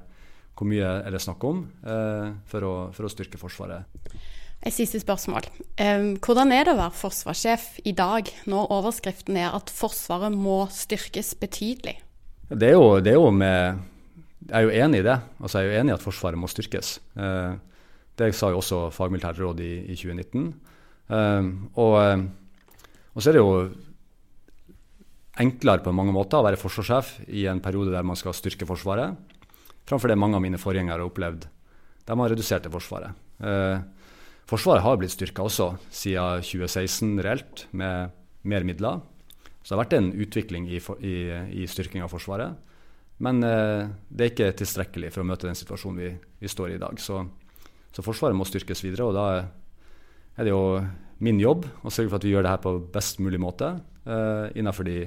hvor 0.56 0.72
mye 0.72 0.94
er 1.04 1.12
det 1.12 1.24
snakk 1.24 1.44
om 1.48 1.66
eh, 1.84 2.30
for, 2.48 2.68
å, 2.68 2.76
for 2.96 3.10
å 3.10 3.12
styrke 3.12 3.42
Forsvaret. 3.42 4.00
Et 4.60 4.76
siste 4.76 5.00
spørsmål. 5.00 5.46
Hvordan 6.20 6.52
er 6.52 6.66
det 6.68 6.74
å 6.74 6.80
være 6.82 6.98
forsvarssjef 7.00 7.68
i 7.88 7.94
dag, 7.96 8.28
når 8.50 8.74
overskriften 8.76 9.38
er 9.40 9.54
at 9.56 9.72
Forsvaret 9.72 10.36
må 10.36 10.66
styrkes 10.74 11.32
betydelig? 11.40 11.96
Det 12.50 12.74
er 12.74 12.76
jo, 12.76 12.98
det 13.00 13.14
er 13.14 13.20
jo 13.20 13.30
med 13.32 13.80
Jeg 14.50 14.56
er 14.58 14.66
jo 14.66 14.84
enig 14.84 15.00
i 15.00 15.06
det. 15.06 15.16
Altså, 15.40 15.60
jeg 15.60 15.68
er 15.68 15.72
jo 15.72 15.80
enig 15.80 15.94
i 15.94 15.96
at 15.96 16.04
Forsvaret 16.04 16.40
må 16.40 16.50
styrkes. 16.52 16.98
Eh, 17.16 17.54
det 18.20 18.34
sa 18.36 18.50
jo 18.52 18.60
også 18.60 18.90
fagmilitært 18.92 19.40
råd 19.40 19.62
i, 19.64 19.74
i 19.94 19.96
2019. 19.96 20.50
Og, 21.80 21.96
og 23.16 23.24
så 23.24 23.30
er 23.30 23.38
det 23.38 23.42
jo 23.42 23.54
enklere 25.40 25.86
på 25.86 25.94
mange 25.96 26.14
måter 26.14 26.42
å 26.42 26.46
være 26.46 26.60
forsvarssjef 26.60 27.14
i 27.32 27.46
en 27.50 27.62
periode 27.64 27.94
der 27.94 28.06
man 28.06 28.20
skal 28.20 28.36
styrke 28.36 28.68
Forsvaret, 28.68 29.16
framfor 29.88 30.12
det 30.12 30.20
mange 30.20 30.36
av 30.38 30.44
mine 30.44 30.60
forgjengere 30.60 31.00
har 31.00 31.06
opplevd, 31.08 31.48
der 32.06 32.20
man 32.20 32.30
reduserte 32.30 32.72
Forsvaret. 32.74 33.16
Forsvaret 34.50 34.82
har 34.82 34.98
blitt 34.98 35.14
styrka 35.14 35.44
også 35.46 35.76
siden 35.94 36.42
2016 36.42 37.22
reelt, 37.22 37.68
med 37.70 38.16
mer 38.50 38.66
midler. 38.66 39.04
Så 39.62 39.70
det 39.70 39.76
har 39.76 39.84
vært 39.84 39.98
en 40.00 40.10
utvikling 40.24 40.66
i, 40.72 40.80
i, 41.06 41.16
i 41.62 41.68
styrking 41.70 42.02
av 42.02 42.10
Forsvaret. 42.10 42.56
Men 43.22 43.44
eh, 43.44 43.92
det 44.10 44.26
er 44.26 44.32
ikke 44.32 44.56
tilstrekkelig 44.62 45.12
for 45.14 45.22
å 45.22 45.28
møte 45.28 45.46
den 45.50 45.60
situasjonen 45.60 46.00
vi, 46.02 46.10
vi 46.42 46.50
står 46.50 46.72
i 46.72 46.78
i 46.80 46.82
dag. 46.82 46.98
Så, 47.04 47.20
så, 47.92 48.06
Forsvaret 48.06 48.38
må 48.40 48.48
styrkes 48.48 48.82
videre. 48.86 49.10
Og 49.10 49.18
da 49.18 49.26
er 50.40 50.48
det 50.48 50.54
jo 50.54 50.80
min 51.22 51.42
jobb 51.44 51.68
å 51.84 51.92
sørge 51.92 52.10
for 52.10 52.18
at 52.18 52.26
vi 52.26 52.32
gjør 52.34 52.48
det 52.48 52.54
her 52.56 52.64
på 52.64 52.74
best 52.96 53.20
mulig 53.22 53.42
måte 53.44 53.74
eh, 53.76 54.46
innenfor 54.56 54.88
de 54.88 55.04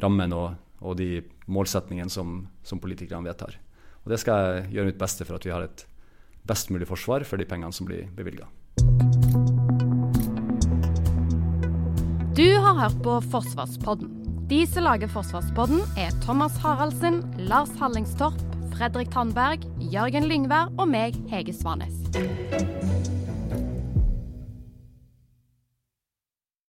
rammene 0.00 0.38
og, 0.38 0.54
og, 0.80 0.94
de 0.96 1.24
målsetningene 1.50 2.12
som, 2.14 2.46
som 2.64 2.80
politikerne 2.80 3.26
vedtar. 3.26 3.58
Og 4.06 4.14
det 4.14 4.22
skal 4.22 4.46
jeg 4.46 4.78
gjøre 4.78 4.92
mitt 4.92 5.02
beste 5.02 5.26
for 5.28 5.36
at 5.36 5.44
vi 5.44 5.52
har 5.52 5.66
et 5.66 5.84
best 6.48 6.70
mulig 6.72 6.88
forsvar 6.88 7.26
for 7.28 7.36
de 7.36 7.50
pengene 7.50 7.74
som 7.76 7.90
blir 7.90 8.06
bevilga. 8.16 8.46
Du 12.36 12.46
har 12.56 12.78
hørt 12.78 13.02
på 13.02 13.20
Forsvarspodden. 13.32 14.16
De 14.48 14.66
som 14.66 14.82
lager 14.82 15.10
Forsvarspodden, 15.12 15.82
er 15.98 16.14
Thomas 16.24 16.56
Haraldsen, 16.58 17.20
Lars 17.38 17.70
Hallingstorp, 17.78 18.40
Fredrik 18.72 19.12
Tandberg, 19.12 19.66
Jørgen 19.92 20.26
Lyngvær 20.30 20.72
og 20.78 20.88
meg, 20.88 21.18
Hege 21.30 21.52
Svanes. 21.54 22.99